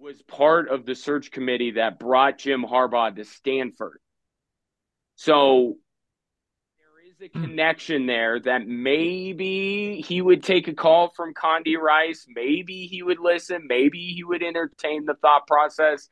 was 0.00 0.22
part 0.22 0.70
of 0.70 0.86
the 0.86 0.94
search 0.94 1.30
committee 1.30 1.72
that 1.72 1.98
brought 1.98 2.38
Jim 2.38 2.64
Harbaugh 2.64 3.14
to 3.14 3.24
Stanford. 3.24 3.98
So 5.16 5.76
there 6.78 7.06
is 7.10 7.20
a 7.20 7.30
hmm. 7.30 7.44
connection 7.44 8.06
there 8.06 8.40
that 8.40 8.66
maybe 8.66 10.02
he 10.06 10.22
would 10.22 10.42
take 10.42 10.68
a 10.68 10.74
call 10.74 11.12
from 11.14 11.34
Condi 11.34 11.76
Rice. 11.76 12.24
Maybe 12.34 12.86
he 12.86 13.02
would 13.02 13.18
listen. 13.18 13.66
Maybe 13.68 14.14
he 14.14 14.24
would 14.24 14.42
entertain 14.42 15.04
the 15.04 15.14
thought 15.20 15.46
process. 15.46 16.08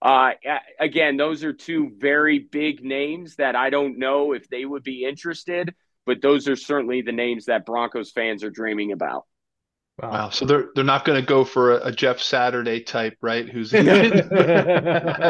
Uh, 0.00 0.32
again, 0.78 1.16
those 1.16 1.42
are 1.42 1.52
two 1.52 1.92
very 1.98 2.38
big 2.38 2.84
names 2.84 3.36
that 3.36 3.56
I 3.56 3.70
don't 3.70 3.98
know 3.98 4.32
if 4.32 4.48
they 4.48 4.64
would 4.64 4.84
be 4.84 5.04
interested, 5.04 5.74
but 6.06 6.22
those 6.22 6.48
are 6.48 6.56
certainly 6.56 7.02
the 7.02 7.12
names 7.12 7.46
that 7.46 7.66
Broncos 7.66 8.12
fans 8.12 8.44
are 8.44 8.50
dreaming 8.50 8.92
about. 8.92 9.26
Wow. 10.00 10.10
wow. 10.10 10.28
So 10.30 10.46
they're 10.46 10.68
they're 10.74 10.84
not 10.84 11.04
going 11.04 11.20
to 11.20 11.26
go 11.26 11.44
for 11.44 11.72
a, 11.72 11.88
a, 11.88 11.92
Jeff 11.92 12.18
Saturday 12.20 12.80
type, 12.80 13.16
right? 13.20 13.48
Who's 13.48 13.70
they're 13.70 13.84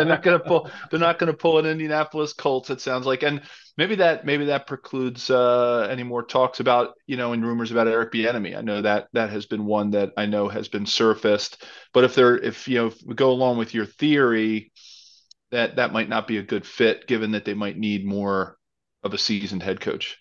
not 0.04 0.22
going 0.22 0.38
to 0.38 0.44
pull 0.44 0.70
they're 0.90 1.00
not 1.00 1.18
going 1.18 1.32
to 1.32 1.36
pull 1.36 1.58
an 1.58 1.66
Indianapolis 1.66 2.32
Colts. 2.32 2.70
It 2.70 2.80
sounds 2.80 3.04
like, 3.04 3.24
and 3.24 3.42
maybe 3.76 3.96
that 3.96 4.24
maybe 4.24 4.46
that 4.46 4.68
precludes 4.68 5.30
uh, 5.30 5.88
any 5.90 6.04
more 6.04 6.22
talks 6.22 6.60
about 6.60 6.94
you 7.06 7.16
know 7.16 7.32
and 7.32 7.44
rumors 7.44 7.72
about 7.72 7.88
Eric 7.88 8.12
Bieniemy. 8.12 8.56
I 8.56 8.60
know 8.60 8.82
that 8.82 9.08
that 9.14 9.30
has 9.30 9.46
been 9.46 9.66
one 9.66 9.90
that 9.92 10.12
I 10.16 10.26
know 10.26 10.48
has 10.48 10.68
been 10.68 10.86
surfaced. 10.86 11.64
But 11.92 12.04
if 12.04 12.14
they're 12.14 12.36
if 12.36 12.68
you 12.68 12.78
know 12.78 12.86
if 12.86 13.02
we 13.04 13.14
go 13.14 13.32
along 13.32 13.58
with 13.58 13.74
your 13.74 13.86
theory, 13.86 14.70
that 15.50 15.76
that 15.76 15.92
might 15.92 16.08
not 16.08 16.28
be 16.28 16.38
a 16.38 16.42
good 16.42 16.64
fit, 16.64 17.08
given 17.08 17.32
that 17.32 17.44
they 17.44 17.54
might 17.54 17.76
need 17.76 18.06
more 18.06 18.56
of 19.02 19.12
a 19.12 19.18
seasoned 19.18 19.64
head 19.64 19.80
coach. 19.80 20.18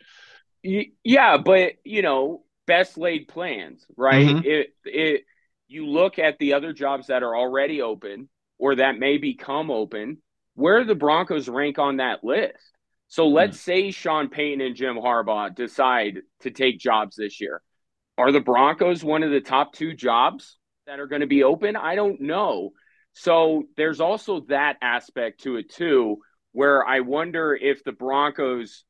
Yeah, 0.63 1.37
but 1.37 1.73
you 1.83 2.01
know 2.01 2.43
best 2.71 2.97
laid 2.97 3.27
plans, 3.27 3.85
right? 3.97 4.27
Mm-hmm. 4.27 4.45
It 4.45 4.73
it 4.85 5.21
you 5.67 5.87
look 5.87 6.19
at 6.19 6.37
the 6.39 6.53
other 6.53 6.71
jobs 6.71 7.07
that 7.07 7.21
are 7.21 7.35
already 7.35 7.81
open 7.81 8.29
or 8.57 8.75
that 8.75 8.97
may 8.97 9.17
become 9.17 9.69
open, 9.69 10.19
where 10.55 10.85
the 10.85 10.95
Broncos 10.95 11.49
rank 11.49 11.79
on 11.79 11.97
that 11.97 12.23
list. 12.23 12.63
So 13.09 13.27
let's 13.27 13.57
mm-hmm. 13.57 13.87
say 13.87 13.91
Sean 13.91 14.29
Payton 14.29 14.61
and 14.61 14.75
Jim 14.75 14.95
Harbaugh 14.95 15.53
decide 15.53 16.19
to 16.41 16.51
take 16.51 16.79
jobs 16.79 17.17
this 17.17 17.41
year. 17.41 17.61
Are 18.17 18.31
the 18.31 18.39
Broncos 18.39 19.03
one 19.03 19.23
of 19.23 19.31
the 19.31 19.41
top 19.41 19.73
two 19.73 19.93
jobs 19.93 20.57
that 20.87 20.99
are 20.99 21.07
going 21.07 21.21
to 21.21 21.27
be 21.27 21.43
open? 21.43 21.75
I 21.75 21.95
don't 21.95 22.21
know. 22.21 22.71
So 23.13 23.63
there's 23.75 23.99
also 23.99 24.45
that 24.47 24.77
aspect 24.81 25.41
to 25.43 25.57
it 25.57 25.69
too, 25.69 26.19
where 26.53 26.85
I 26.85 27.01
wonder 27.01 27.53
if 27.53 27.83
the 27.83 27.91
Broncos 27.91 28.85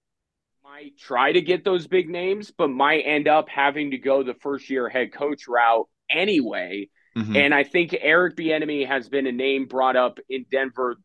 might 0.71 0.97
try 0.97 1.31
to 1.31 1.41
get 1.41 1.65
those 1.65 1.85
big 1.85 2.09
names, 2.09 2.51
but 2.57 2.69
might 2.69 3.01
end 3.01 3.27
up 3.27 3.49
having 3.49 3.91
to 3.91 3.97
go 3.97 4.23
the 4.23 4.33
first 4.35 4.69
year 4.69 4.87
head 4.87 5.11
coach 5.11 5.47
route 5.47 5.87
anyway. 6.09 6.87
Mm-hmm. 7.17 7.35
And 7.35 7.53
I 7.53 7.63
think 7.63 7.93
Eric 7.99 8.37
Bieniemy 8.37 8.87
has 8.87 9.09
been 9.09 9.27
a 9.27 9.33
name 9.33 9.65
brought 9.65 9.97
up 9.97 10.19
in 10.29 10.45
Denver, 10.49 10.95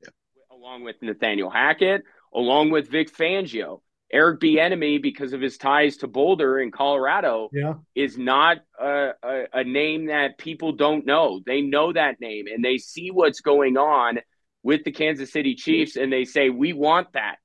yeah. 0.00 0.10
along 0.52 0.84
with 0.84 0.96
Nathaniel 1.02 1.50
Hackett, 1.50 2.04
along 2.32 2.70
with 2.70 2.88
Vic 2.88 3.12
Fangio. 3.12 3.80
Eric 4.12 4.38
Bieniemy, 4.38 5.02
because 5.02 5.32
of 5.32 5.40
his 5.40 5.58
ties 5.58 5.96
to 5.98 6.06
Boulder 6.06 6.60
in 6.60 6.70
Colorado, 6.70 7.50
yeah. 7.52 7.74
is 7.96 8.16
not 8.16 8.58
a, 8.80 9.10
a, 9.24 9.44
a 9.54 9.64
name 9.64 10.06
that 10.06 10.38
people 10.38 10.70
don't 10.70 11.04
know. 11.04 11.40
They 11.44 11.62
know 11.62 11.92
that 11.92 12.20
name 12.20 12.46
and 12.46 12.64
they 12.64 12.78
see 12.78 13.10
what's 13.10 13.40
going 13.40 13.76
on 13.76 14.20
with 14.62 14.84
the 14.84 14.92
Kansas 14.92 15.32
City 15.32 15.56
Chiefs, 15.56 15.96
and 15.96 16.12
they 16.12 16.24
say, 16.24 16.48
"We 16.48 16.72
want 16.72 17.12
that." 17.14 17.36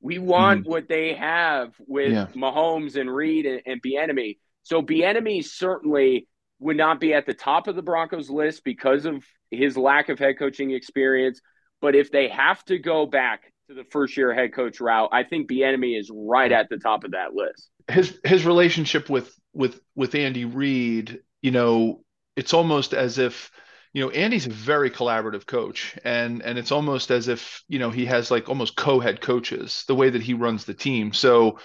We 0.00 0.18
want 0.18 0.64
mm. 0.64 0.68
what 0.68 0.88
they 0.88 1.14
have 1.14 1.74
with 1.86 2.12
yeah. 2.12 2.26
Mahomes 2.34 2.96
and 2.96 3.12
Reid 3.12 3.46
and, 3.46 3.62
and 3.66 3.82
Bieniemy. 3.82 4.38
So 4.62 4.82
Bieniemy 4.82 5.44
certainly 5.44 6.28
would 6.58 6.76
not 6.76 7.00
be 7.00 7.12
at 7.14 7.26
the 7.26 7.34
top 7.34 7.68
of 7.68 7.76
the 7.76 7.82
Broncos 7.82 8.30
list 8.30 8.64
because 8.64 9.04
of 9.04 9.24
his 9.50 9.76
lack 9.76 10.08
of 10.08 10.18
head 10.18 10.38
coaching 10.38 10.70
experience. 10.70 11.40
But 11.80 11.94
if 11.94 12.10
they 12.10 12.28
have 12.28 12.64
to 12.66 12.78
go 12.78 13.06
back 13.06 13.52
to 13.68 13.74
the 13.74 13.84
first 13.84 14.16
year 14.16 14.34
head 14.34 14.54
coach 14.54 14.80
route, 14.80 15.10
I 15.12 15.24
think 15.24 15.50
Bieniemy 15.50 15.98
is 15.98 16.10
right 16.12 16.50
at 16.50 16.68
the 16.68 16.78
top 16.78 17.04
of 17.04 17.12
that 17.12 17.34
list. 17.34 17.68
His 17.88 18.18
his 18.24 18.44
relationship 18.44 19.08
with 19.08 19.32
with 19.52 19.80
with 19.94 20.14
Andy 20.14 20.44
Reid, 20.44 21.20
you 21.42 21.50
know, 21.50 22.02
it's 22.36 22.54
almost 22.54 22.94
as 22.94 23.18
if 23.18 23.50
you 23.96 24.02
know 24.02 24.10
Andy's 24.10 24.44
a 24.44 24.50
very 24.50 24.90
collaborative 24.90 25.46
coach, 25.46 25.96
and 26.04 26.42
and 26.42 26.58
it's 26.58 26.70
almost 26.70 27.10
as 27.10 27.28
if 27.28 27.64
you 27.66 27.78
know 27.78 27.88
he 27.88 28.04
has 28.04 28.30
like 28.30 28.50
almost 28.50 28.76
co-head 28.76 29.22
coaches 29.22 29.84
the 29.88 29.94
way 29.94 30.10
that 30.10 30.20
he 30.20 30.34
runs 30.34 30.66
the 30.66 30.74
team. 30.74 31.14
So, 31.14 31.60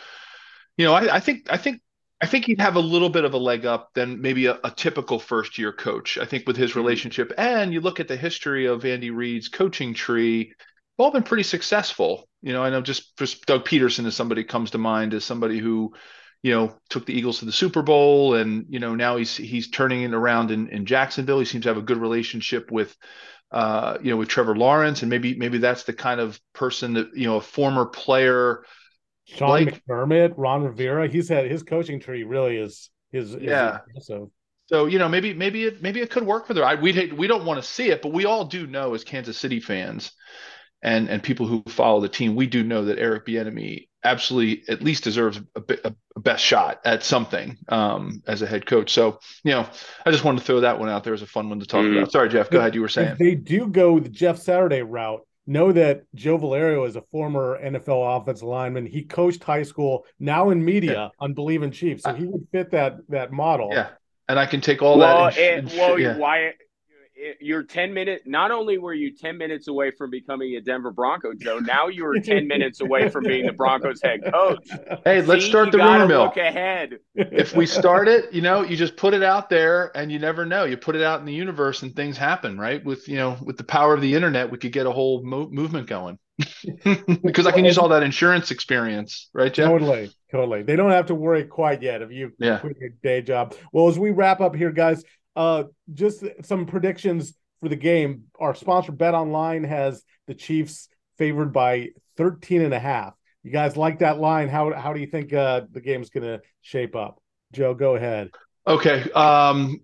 you 0.78 0.86
know, 0.86 0.94
I, 0.94 1.16
I 1.16 1.20
think 1.20 1.52
I 1.52 1.58
think 1.58 1.82
I 2.22 2.28
think 2.28 2.46
he'd 2.46 2.62
have 2.62 2.78
a 2.78 2.80
little 2.80 3.10
bit 3.10 3.26
of 3.26 3.34
a 3.34 3.38
leg 3.38 3.66
up 3.66 3.90
than 3.96 4.22
maybe 4.22 4.46
a, 4.46 4.58
a 4.64 4.72
typical 4.72 5.20
first 5.20 5.58
year 5.58 5.74
coach. 5.74 6.18
I 6.18 6.24
think 6.24 6.48
with 6.48 6.56
his 6.56 6.70
mm-hmm. 6.70 6.80
relationship, 6.80 7.34
and 7.38 7.74
you 7.74 7.82
look 7.82 8.00
at 8.00 8.08
the 8.08 8.16
history 8.16 8.66
of 8.66 8.86
Andy 8.86 9.12
Reid's 9.12 9.50
coaching 9.50 9.94
tree, 9.94 10.54
all 10.98 11.12
been 11.12 11.24
pretty 11.24 11.44
successful. 11.44 12.30
You 12.42 12.54
know, 12.54 12.64
I 12.64 12.70
know 12.70 12.80
just, 12.80 13.18
just 13.18 13.46
Doug 13.46 13.66
Pederson 13.66 14.06
is 14.06 14.16
somebody 14.16 14.46
comes 14.46 14.72
to 14.72 14.78
mind 14.78 15.14
as 15.14 15.26
somebody 15.26 15.60
who, 15.60 15.94
you 16.44 16.52
know, 16.52 16.76
took 16.90 17.06
the 17.06 17.14
Eagles 17.14 17.40
to 17.40 17.46
the 17.46 17.52
Super 17.52 17.82
Bowl, 17.82 18.36
and 18.36 18.66
you 18.70 18.80
know 18.80 18.96
now 18.96 19.18
he's 19.18 19.36
he's 19.36 19.70
turning 19.70 20.02
it 20.04 20.14
around 20.14 20.52
in, 20.52 20.70
in 20.70 20.86
Jacksonville. 20.86 21.40
He 21.40 21.46
seems 21.46 21.64
to 21.64 21.70
have 21.70 21.78
a 21.78 21.84
good 21.84 21.98
relationship 21.98 22.72
with, 22.72 22.96
uh, 23.52 23.98
you 24.02 24.10
know, 24.10 24.18
with 24.18 24.30
Trevor 24.30 24.56
Lawrence, 24.56 25.02
and 25.02 25.10
maybe 25.10 25.36
maybe 25.36 25.60
that's 25.60 25.84
the 25.84 25.94
kind 25.94 26.20
of 26.20 26.40
person 26.54 26.94
that 26.94 27.16
you 27.16 27.28
know 27.28 27.38
a 27.38 27.42
former 27.42 27.86
player 27.86 28.64
Sean 29.26 29.50
like, 29.50 29.86
McDermott, 29.86 30.34
Ron 30.36 30.64
Rivera. 30.64 31.08
He's 31.08 31.30
had 31.30 31.50
his 31.50 31.64
coaching 31.64 32.00
tree 32.00 32.24
really 32.24 32.58
is 32.58 32.90
his 33.12 33.36
yeah. 33.36 33.80
So 34.00 34.32
so 34.66 34.88
you 34.88 35.00
know 35.00 35.10
maybe 35.10 35.34
maybe 35.34 35.66
it 35.66 35.82
maybe 35.82 36.02
it 36.02 36.10
could 36.10 36.26
work 36.26 36.48
for 36.48 36.54
them. 36.54 36.64
I, 36.64 36.76
we 36.76 37.12
we 37.12 37.28
don't 37.28 37.46
want 37.46 37.62
to 37.62 37.68
see 37.68 37.90
it, 37.90 38.02
but 38.02 38.14
we 38.14 38.26
all 38.26 38.46
do 38.46 38.66
know 38.66 38.94
as 38.94 39.04
Kansas 39.04 39.38
City 39.38 39.60
fans 39.60 40.12
and 40.82 41.10
and 41.10 41.22
people 41.22 41.46
who 41.46 41.64
follow 41.68 42.02
the 42.02 42.10
team, 42.10 42.36
we 42.36 42.48
do 42.48 42.64
know 42.64 42.86
that 42.86 43.00
Eric 43.00 43.26
Bieniemy 43.26 43.88
absolutely 44.04 44.64
at 44.68 44.82
least 44.82 45.04
deserves 45.04 45.40
a, 45.56 45.62
a, 45.84 45.94
a 46.16 46.20
best 46.20 46.44
shot 46.44 46.82
at 46.86 47.04
something 47.04 47.58
um, 47.70 48.24
as 48.28 48.42
a 48.42 48.48
head 48.48 48.66
coach. 48.66 48.92
So 48.92 49.20
you 49.44 49.52
know, 49.52 49.68
I 50.06 50.12
just 50.12 50.24
wanted 50.24 50.40
to 50.40 50.46
throw 50.46 50.62
that 50.62 50.80
one 50.80 50.90
out 50.90 51.04
there 51.04 51.14
as 51.14 51.22
a 51.22 51.28
fun 51.28 51.50
one 51.50 51.60
to 51.60 51.66
talk 51.66 51.86
mm. 51.86 51.98
about. 51.98 52.12
Sorry, 52.12 52.30
Jeff. 52.30 52.50
Go 52.50 52.60
ahead. 52.60 52.76
You 52.76 52.82
were 52.82 52.90
saying 52.90 53.12
if 53.12 53.18
they 53.18 53.36
do 53.36 53.68
go 53.68 54.00
the 54.00 54.10
Jeff 54.10 54.38
Saturday 54.38 54.82
route 54.82 55.22
know 55.48 55.72
that 55.72 56.04
Joe 56.16 56.38
Valerio 56.38 56.86
is 56.86 56.96
a 56.96 57.02
former 57.12 57.60
NFL 57.62 58.22
offensive 58.22 58.48
lineman. 58.48 58.86
He 58.86 59.04
coached 59.04 59.44
high 59.44 59.64
school, 59.64 60.06
now 60.20 60.50
in 60.50 60.64
media 60.64 60.94
yeah. 60.94 61.10
on 61.20 61.34
Bleav 61.34 61.64
in 61.64 61.72
Chiefs, 61.72 62.04
so 62.04 62.14
he 62.14 62.26
would 62.26 62.48
fit 62.52 62.72
that 62.72 62.98
that 63.10 63.32
model. 63.32 63.70
Yeah, 63.72 63.90
and 64.28 64.40
I 64.40 64.46
can 64.46 64.62
take 64.62 64.82
all 64.82 64.98
well, 64.98 65.26
that. 65.26 65.38
And, 65.38 65.68
and, 65.68 65.78
well, 65.78 66.00
yeah. 66.00 66.18
why 66.18 66.54
you're 67.40 67.64
10 67.64 67.94
minutes 67.94 68.24
not 68.26 68.52
only 68.52 68.78
were 68.78 68.94
you 68.94 69.16
10 69.16 69.38
minutes 69.38 69.68
away 69.68 69.92
from 69.92 70.10
becoming 70.10 70.56
a 70.56 70.62
denver 70.62 70.92
bronco 70.92 71.34
joe 71.34 71.60
now 71.60 71.88
you 71.88 72.04
were 72.04 72.20
10 72.20 72.48
minutes 72.48 72.82
away 72.82 73.10
from 73.10 73.24
being 73.24 73.46
the 73.46 73.54
broncos 73.54 74.02
head 74.02 74.22
coach. 74.32 74.68
Hey 75.06 75.22
let's 75.22 75.46
start 75.46 75.72
the 75.72 75.78
rumor 75.78 76.08
mill. 76.08 76.24
look 76.24 76.38
ahead. 76.38 77.00
If 77.16 77.56
we 77.56 77.66
start 77.66 78.08
it 78.08 78.34
you 78.34 78.42
know 78.42 78.64
you 78.64 78.76
just 78.76 78.96
put 78.96 79.14
it 79.14 79.24
out 79.24 79.50
there 79.50 79.96
and 79.96 80.12
you 80.12 80.20
never 80.20 80.46
know. 80.46 80.64
You 80.66 80.78
put 80.78 80.96
it 80.96 81.04
out 81.04 81.20
in 81.20 81.26
the 81.26 81.34
universe 81.34 81.84
and 81.84 81.96
things 81.96 82.18
happen 82.18 82.58
right? 82.60 82.84
With 82.84 83.08
you 83.08 83.18
know 83.18 83.38
with 83.44 83.58
the 83.58 83.64
power 83.64 83.94
of 83.94 84.02
the 84.02 84.14
internet 84.16 84.52
we 84.52 84.58
could 84.58 84.72
get 84.72 84.86
a 84.86 84.92
whole 84.92 85.24
mo- 85.24 85.50
movement 85.50 85.88
going. 85.88 86.18
Because 87.24 87.46
i 87.46 87.52
can 87.52 87.66
use 87.66 87.78
all 87.78 87.90
that 87.90 88.02
insurance 88.04 88.50
experience 88.50 89.30
right 89.34 89.54
Jeff? 89.54 89.70
totally 89.70 90.12
totally. 90.32 90.64
They 90.64 90.76
don't 90.76 90.92
have 90.92 91.08
to 91.08 91.16
worry 91.16 91.44
quite 91.44 91.82
yet 91.82 92.02
if 92.02 92.12
you 92.12 92.32
yeah. 92.40 92.60
quit 92.60 92.78
your 92.80 92.90
day 93.04 93.22
job. 93.22 93.54
Well 93.74 93.90
as 93.90 94.00
we 94.00 94.12
wrap 94.12 94.40
up 94.42 94.56
here 94.56 94.72
guys 94.72 95.04
uh, 95.36 95.64
just 95.94 96.24
some 96.44 96.66
predictions 96.66 97.34
for 97.62 97.70
the 97.70 97.76
game. 97.76 98.26
Our 98.40 98.56
sponsor 98.56 98.92
Bet 98.92 99.14
Online 99.14 99.64
has 99.64 100.04
the 100.28 100.34
Chiefs 100.34 100.90
favored 101.18 101.54
by 101.54 101.90
13 102.18 102.62
and 102.62 102.74
a 102.74 102.80
half. 102.80 103.14
You 103.44 103.52
guys 103.52 103.76
like 103.76 104.00
that 104.00 104.20
line? 104.20 104.50
How 104.50 104.74
how 104.74 104.94
do 104.94 105.00
you 105.00 105.08
think 105.08 105.34
uh, 105.34 105.62
the 105.72 105.82
game's 105.82 106.10
going 106.10 106.24
to 106.24 106.42
shape 106.62 106.96
up? 106.96 107.22
Joe, 107.52 107.74
go 107.74 107.96
ahead. 107.96 108.30
Okay. 108.68 109.04
Um, 109.12 109.82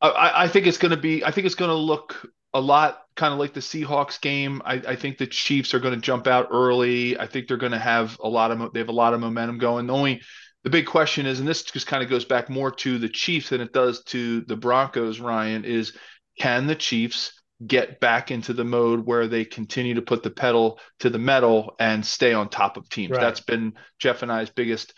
I, 0.00 0.44
I 0.44 0.48
think 0.48 0.66
it's 0.66 0.78
going 0.78 0.92
to 0.92 0.96
be. 0.96 1.24
I 1.24 1.30
think 1.30 1.46
it's 1.46 1.54
going 1.54 1.70
to 1.70 1.74
look 1.74 2.26
a 2.54 2.60
lot 2.60 3.02
kind 3.14 3.32
of 3.32 3.38
like 3.38 3.52
the 3.52 3.60
Seahawks 3.60 4.20
game. 4.20 4.62
I, 4.64 4.74
I 4.74 4.96
think 4.96 5.18
the 5.18 5.26
Chiefs 5.26 5.74
are 5.74 5.80
going 5.80 5.94
to 5.94 6.00
jump 6.00 6.26
out 6.26 6.48
early. 6.50 7.18
I 7.18 7.26
think 7.26 7.46
they're 7.46 7.56
going 7.56 7.72
to 7.72 7.78
have 7.78 8.18
a 8.22 8.28
lot 8.28 8.50
of. 8.50 8.72
They 8.72 8.80
have 8.80 8.88
a 8.88 8.92
lot 8.92 9.12
of 9.12 9.20
momentum 9.20 9.58
going. 9.58 9.86
The 9.86 9.94
only 9.94 10.22
the 10.64 10.70
big 10.70 10.86
question 10.86 11.26
is, 11.26 11.38
and 11.38 11.48
this 11.48 11.62
just 11.62 11.86
kind 11.86 12.02
of 12.02 12.10
goes 12.10 12.24
back 12.24 12.50
more 12.50 12.70
to 12.70 12.98
the 12.98 13.08
Chiefs 13.08 13.50
than 13.50 13.60
it 13.60 13.72
does 13.72 14.02
to 14.04 14.40
the 14.42 14.56
Broncos, 14.56 15.20
Ryan, 15.20 15.64
is 15.64 15.96
can 16.38 16.66
the 16.66 16.74
Chiefs 16.74 17.32
get 17.66 18.00
back 18.00 18.30
into 18.30 18.52
the 18.52 18.64
mode 18.64 19.04
where 19.04 19.26
they 19.26 19.44
continue 19.44 19.94
to 19.94 20.02
put 20.02 20.22
the 20.22 20.30
pedal 20.30 20.78
to 21.00 21.10
the 21.10 21.18
metal 21.18 21.74
and 21.78 22.04
stay 22.04 22.32
on 22.32 22.48
top 22.48 22.76
of 22.76 22.88
teams? 22.88 23.12
Right. 23.12 23.20
That's 23.20 23.40
been 23.40 23.74
Jeff 23.98 24.22
and 24.22 24.32
I's 24.32 24.50
biggest 24.50 24.94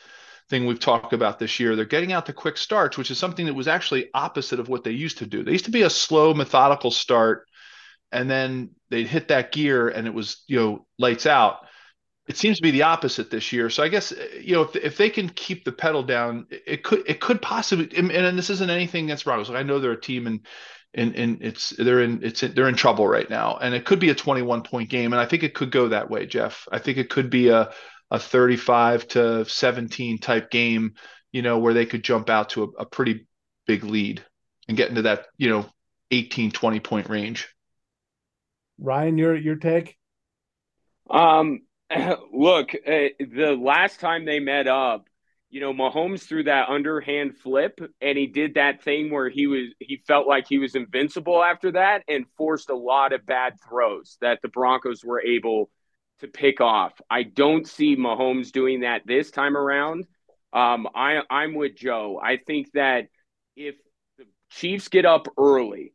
thing 0.48 0.66
we've 0.66 0.80
talked 0.80 1.12
about 1.12 1.38
this 1.38 1.60
year. 1.60 1.76
They're 1.76 1.84
getting 1.84 2.12
out 2.12 2.26
the 2.26 2.32
quick 2.32 2.56
starts, 2.56 2.98
which 2.98 3.10
is 3.10 3.18
something 3.18 3.46
that 3.46 3.54
was 3.54 3.68
actually 3.68 4.08
opposite 4.14 4.60
of 4.60 4.68
what 4.68 4.82
they 4.82 4.90
used 4.90 5.18
to 5.18 5.26
do. 5.26 5.44
They 5.44 5.52
used 5.52 5.66
to 5.66 5.70
be 5.70 5.82
a 5.82 5.90
slow, 5.90 6.34
methodical 6.34 6.90
start, 6.90 7.46
and 8.10 8.28
then 8.28 8.70
they'd 8.90 9.06
hit 9.06 9.28
that 9.28 9.52
gear 9.52 9.88
and 9.88 10.06
it 10.06 10.14
was, 10.14 10.42
you 10.48 10.58
know, 10.58 10.86
lights 10.98 11.26
out 11.26 11.58
it 12.30 12.36
seems 12.36 12.58
to 12.58 12.62
be 12.62 12.70
the 12.70 12.84
opposite 12.84 13.28
this 13.28 13.52
year. 13.52 13.68
So 13.70 13.82
I 13.82 13.88
guess 13.88 14.12
you 14.40 14.54
know 14.54 14.62
if, 14.62 14.76
if 14.76 14.96
they 14.96 15.10
can 15.10 15.28
keep 15.30 15.64
the 15.64 15.72
pedal 15.72 16.04
down, 16.04 16.46
it 16.64 16.84
could 16.84 17.02
it 17.04 17.20
could 17.20 17.42
possibly. 17.42 17.90
And, 17.98 18.12
and 18.12 18.38
this 18.38 18.50
isn't 18.50 18.70
anything 18.70 19.06
against 19.06 19.24
Broncos. 19.24 19.50
Like 19.50 19.58
I 19.58 19.64
know 19.64 19.80
they're 19.80 19.90
a 19.90 20.00
team 20.00 20.28
and 20.28 20.46
and 20.94 21.16
and 21.16 21.42
it's 21.42 21.70
they're 21.70 22.00
in 22.00 22.20
it's 22.22 22.42
they're 22.42 22.68
in 22.68 22.76
trouble 22.76 23.08
right 23.08 23.28
now, 23.28 23.58
and 23.60 23.74
it 23.74 23.84
could 23.84 23.98
be 23.98 24.10
a 24.10 24.14
21 24.14 24.62
point 24.62 24.88
game, 24.88 25.12
and 25.12 25.20
I 25.20 25.26
think 25.26 25.42
it 25.42 25.54
could 25.54 25.72
go 25.72 25.88
that 25.88 26.08
way, 26.08 26.24
Jeff. 26.24 26.68
I 26.70 26.78
think 26.78 26.98
it 26.98 27.10
could 27.10 27.30
be 27.30 27.48
a 27.48 27.72
a 28.12 28.20
35 28.20 29.08
to 29.08 29.44
17 29.44 30.18
type 30.18 30.52
game, 30.52 30.94
you 31.32 31.42
know, 31.42 31.58
where 31.58 31.74
they 31.74 31.86
could 31.86 32.04
jump 32.04 32.30
out 32.30 32.50
to 32.50 32.62
a, 32.62 32.82
a 32.82 32.86
pretty 32.86 33.26
big 33.66 33.82
lead 33.82 34.24
and 34.68 34.76
get 34.76 34.88
into 34.88 35.02
that 35.02 35.26
you 35.36 35.50
know 35.50 35.66
18 36.12 36.52
20 36.52 36.78
point 36.78 37.08
range. 37.08 37.48
Ryan, 38.78 39.18
your 39.18 39.36
your 39.36 39.56
take? 39.56 39.96
Um, 41.10 41.62
look, 42.32 42.74
uh, 42.74 43.08
the 43.18 43.58
last 43.60 44.00
time 44.00 44.24
they 44.24 44.38
met 44.40 44.68
up, 44.68 45.08
you 45.50 45.60
know, 45.60 45.72
Mahomes 45.72 46.22
threw 46.22 46.44
that 46.44 46.68
underhand 46.68 47.36
flip 47.36 47.80
and 48.00 48.16
he 48.16 48.28
did 48.28 48.54
that 48.54 48.82
thing 48.82 49.10
where 49.10 49.28
he 49.28 49.48
was 49.48 49.66
he 49.80 50.00
felt 50.06 50.28
like 50.28 50.46
he 50.48 50.58
was 50.58 50.76
invincible 50.76 51.42
after 51.42 51.72
that 51.72 52.04
and 52.06 52.24
forced 52.36 52.70
a 52.70 52.76
lot 52.76 53.12
of 53.12 53.26
bad 53.26 53.54
throws 53.68 54.16
that 54.20 54.38
the 54.42 54.48
Broncos 54.48 55.04
were 55.04 55.20
able 55.20 55.68
to 56.20 56.28
pick 56.28 56.60
off. 56.60 56.92
I 57.10 57.24
don't 57.24 57.66
see 57.66 57.96
Mahomes 57.96 58.52
doing 58.52 58.80
that 58.80 59.02
this 59.04 59.32
time 59.32 59.56
around. 59.56 60.06
Um, 60.52 60.86
I 60.94 61.20
I'm 61.28 61.54
with 61.54 61.74
Joe. 61.74 62.20
I 62.22 62.36
think 62.36 62.70
that 62.74 63.08
if 63.56 63.74
the 64.18 64.26
Chiefs 64.50 64.86
get 64.86 65.04
up 65.04 65.26
early, 65.36 65.94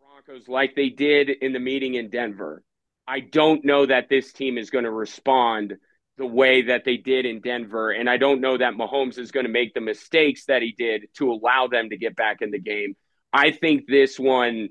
Broncos 0.00 0.48
like 0.48 0.76
they 0.76 0.90
did 0.90 1.30
in 1.30 1.52
the 1.52 1.60
meeting 1.60 1.94
in 1.94 2.10
Denver, 2.10 2.62
I 3.08 3.20
don't 3.20 3.64
know 3.64 3.86
that 3.86 4.10
this 4.10 4.32
team 4.32 4.58
is 4.58 4.68
going 4.68 4.84
to 4.84 4.90
respond 4.90 5.74
the 6.18 6.26
way 6.26 6.62
that 6.62 6.84
they 6.84 6.98
did 6.98 7.24
in 7.24 7.40
Denver. 7.40 7.90
And 7.90 8.10
I 8.10 8.18
don't 8.18 8.40
know 8.42 8.58
that 8.58 8.74
Mahomes 8.74 9.18
is 9.18 9.30
going 9.30 9.46
to 9.46 9.52
make 9.52 9.72
the 9.72 9.80
mistakes 9.80 10.44
that 10.46 10.60
he 10.60 10.74
did 10.76 11.06
to 11.14 11.32
allow 11.32 11.68
them 11.68 11.88
to 11.90 11.96
get 11.96 12.16
back 12.16 12.42
in 12.42 12.50
the 12.50 12.58
game. 12.58 12.96
I 13.32 13.50
think 13.52 13.86
this 13.86 14.18
one, 14.18 14.68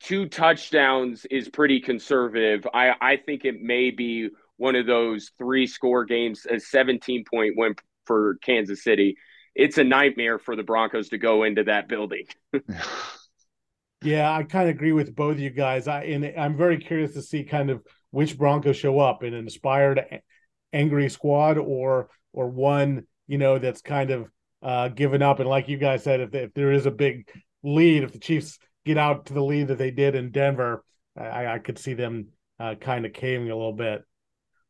two 0.00 0.28
touchdowns, 0.28 1.26
is 1.26 1.48
pretty 1.48 1.80
conservative. 1.80 2.66
I, 2.72 2.94
I 3.00 3.16
think 3.16 3.44
it 3.44 3.60
may 3.60 3.90
be 3.90 4.30
one 4.56 4.76
of 4.76 4.86
those 4.86 5.32
three 5.36 5.66
score 5.66 6.04
games, 6.04 6.46
a 6.48 6.58
17 6.58 7.24
point 7.30 7.54
win 7.56 7.74
for 8.06 8.38
Kansas 8.42 8.82
City. 8.82 9.16
It's 9.54 9.76
a 9.76 9.84
nightmare 9.84 10.38
for 10.38 10.56
the 10.56 10.62
Broncos 10.62 11.10
to 11.10 11.18
go 11.18 11.42
into 11.42 11.64
that 11.64 11.88
building. 11.88 12.24
Yeah, 14.02 14.32
I 14.32 14.42
kind 14.42 14.68
of 14.68 14.74
agree 14.74 14.92
with 14.92 15.14
both 15.14 15.34
of 15.34 15.40
you 15.40 15.50
guys. 15.50 15.88
I 15.88 16.04
and 16.04 16.32
I'm 16.36 16.56
very 16.56 16.78
curious 16.78 17.12
to 17.14 17.22
see 17.22 17.44
kind 17.44 17.70
of 17.70 17.82
which 18.10 18.36
Broncos 18.36 18.76
show 18.76 18.98
up 18.98 19.22
an 19.22 19.34
inspired, 19.34 20.04
angry 20.72 21.08
squad 21.08 21.58
or 21.58 22.08
or 22.32 22.48
one 22.48 23.06
you 23.26 23.38
know 23.38 23.58
that's 23.58 23.82
kind 23.82 24.10
of 24.10 24.28
uh, 24.62 24.88
given 24.88 25.22
up. 25.22 25.40
And 25.40 25.48
like 25.48 25.68
you 25.68 25.76
guys 25.76 26.04
said, 26.04 26.20
if, 26.20 26.34
if 26.34 26.54
there 26.54 26.72
is 26.72 26.86
a 26.86 26.90
big 26.90 27.28
lead, 27.62 28.04
if 28.04 28.12
the 28.12 28.18
Chiefs 28.18 28.58
get 28.84 28.98
out 28.98 29.26
to 29.26 29.34
the 29.34 29.42
lead 29.42 29.68
that 29.68 29.78
they 29.78 29.90
did 29.90 30.14
in 30.14 30.30
Denver, 30.30 30.84
I, 31.16 31.46
I 31.46 31.58
could 31.58 31.78
see 31.78 31.94
them 31.94 32.28
uh, 32.58 32.74
kind 32.76 33.06
of 33.06 33.12
caving 33.12 33.50
a 33.50 33.56
little 33.56 33.72
bit. 33.72 34.02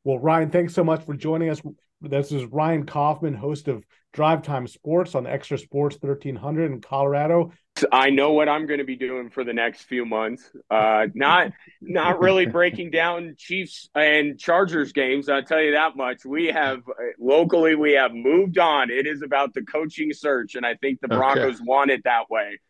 Well, 0.05 0.18
Ryan, 0.18 0.51
thanks 0.51 0.75
so 0.75 0.83
much 0.83 1.05
for 1.05 1.14
joining 1.14 1.51
us. 1.51 1.61
This 2.01 2.33
is 2.33 2.45
Ryan 2.47 2.85
Kaufman, 2.87 3.35
host 3.35 3.68
of 3.68 3.85
Drive 4.12 4.42
Time 4.42 4.66
Sports 4.66 5.14
on 5.14 5.27
Extra 5.27 5.57
Sports 5.57 5.97
1300 6.01 6.73
in 6.73 6.81
Colorado. 6.81 7.53
I 7.90 8.11
know 8.11 8.33
what 8.33 8.49
I'm 8.49 8.66
going 8.66 8.79
to 8.79 8.85
be 8.85 8.97
doing 8.97 9.31
for 9.31 9.45
the 9.45 9.53
next 9.53 9.83
few 9.85 10.05
months. 10.05 10.51
Uh, 10.71 11.07
not 11.14 11.53
not 11.81 12.21
really 12.21 12.47
breaking 12.59 12.90
down 12.90 13.35
Chiefs 13.38 13.88
and 13.95 14.38
Chargers 14.38 14.92
games. 14.92 15.29
I'll 15.29 15.42
tell 15.42 15.61
you 15.61 15.73
that 15.73 15.97
much. 15.97 16.25
We 16.25 16.47
have 16.47 16.83
locally 17.18 17.75
we 17.75 17.92
have 17.92 18.12
moved 18.12 18.59
on. 18.59 18.90
It 18.90 19.07
is 19.07 19.23
about 19.23 19.55
the 19.55 19.62
coaching 19.62 20.12
search, 20.12 20.55
and 20.55 20.66
I 20.66 20.75
think 20.75 21.01
the 21.01 21.09
Broncos 21.09 21.57
okay. 21.57 21.64
want 21.64 21.90
it 21.90 22.05
that 22.05 22.31
way. 22.31 22.61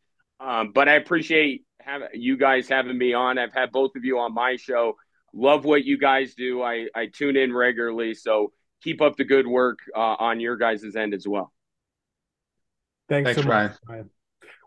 Um, 0.40 0.72
but 0.72 0.88
I 0.88 0.94
appreciate 0.94 1.64
have 1.80 2.02
you 2.14 2.36
guys 2.36 2.68
having 2.68 2.96
me 2.96 3.12
on. 3.14 3.38
I've 3.38 3.52
had 3.52 3.72
both 3.72 3.96
of 3.96 4.04
you 4.04 4.18
on 4.18 4.34
my 4.34 4.56
show. 4.56 4.96
Love 5.34 5.64
what 5.64 5.84
you 5.84 5.98
guys 5.98 6.34
do. 6.34 6.62
I 6.62 6.88
I 6.94 7.06
tune 7.06 7.36
in 7.36 7.54
regularly, 7.54 8.14
so 8.14 8.52
keep 8.82 9.00
up 9.00 9.16
the 9.16 9.24
good 9.24 9.46
work 9.46 9.78
uh, 9.94 10.16
on 10.18 10.40
your 10.40 10.56
guys' 10.56 10.96
end 10.96 11.14
as 11.14 11.26
well. 11.26 11.52
Thanks, 13.08 13.28
Thanks 13.28 13.42
so 13.42 13.48
Ryan. 13.48 13.72
Ryan. 13.88 14.10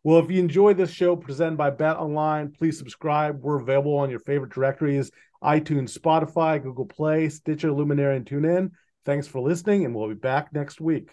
Well, 0.05 0.19
if 0.19 0.29
you 0.29 0.39
enjoy 0.39 0.75
this 0.75 0.91
show 0.91 1.15
presented 1.15 1.57
by 1.57 1.71
Bet 1.71 1.97
Online, 1.97 2.51
please 2.51 2.77
subscribe. 2.77 3.41
We're 3.41 3.59
available 3.59 3.97
on 3.97 4.11
your 4.11 4.19
favorite 4.19 4.53
directories 4.53 5.11
iTunes, 5.43 5.97
Spotify, 5.97 6.61
Google 6.61 6.85
Play, 6.85 7.27
Stitcher, 7.27 7.71
Luminary, 7.71 8.15
and 8.15 8.25
TuneIn. 8.25 8.69
Thanks 9.03 9.25
for 9.25 9.41
listening, 9.41 9.83
and 9.83 9.95
we'll 9.95 10.07
be 10.07 10.13
back 10.13 10.53
next 10.53 10.79
week. 10.79 11.09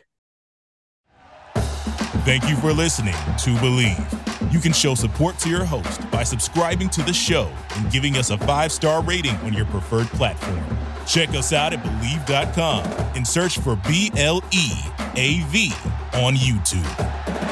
Thank 1.55 2.47
you 2.51 2.57
for 2.57 2.75
listening 2.75 3.15
to 3.15 3.51
Bleav. 3.61 4.53
You 4.53 4.61
can 4.61 4.75
show 4.75 4.95
support 4.95 5.39
to 5.39 5.49
your 5.49 5.65
host 5.65 6.11
by 6.11 6.23
subscribing 6.23 6.91
to 6.91 7.03
the 7.03 7.15
show 7.15 7.51
and 7.77 7.91
giving 7.91 8.17
us 8.17 8.29
a 8.29 8.37
five 8.37 8.73
star 8.73 9.03
rating 9.03 9.37
on 9.37 9.55
your 9.55 9.67
preferred 9.67 10.09
platform. 10.09 10.63
Check 11.07 11.31
us 11.31 11.55
out 11.55 11.73
at 11.73 11.83
Bleav.com 11.83 12.85
and 13.17 13.27
search 13.27 13.59
for 13.59 13.77
B 13.89 14.13
L 14.19 14.45
E 14.53 14.71
A 15.17 15.41
V 15.49 15.73
on 16.13 16.35
YouTube. 16.35 17.52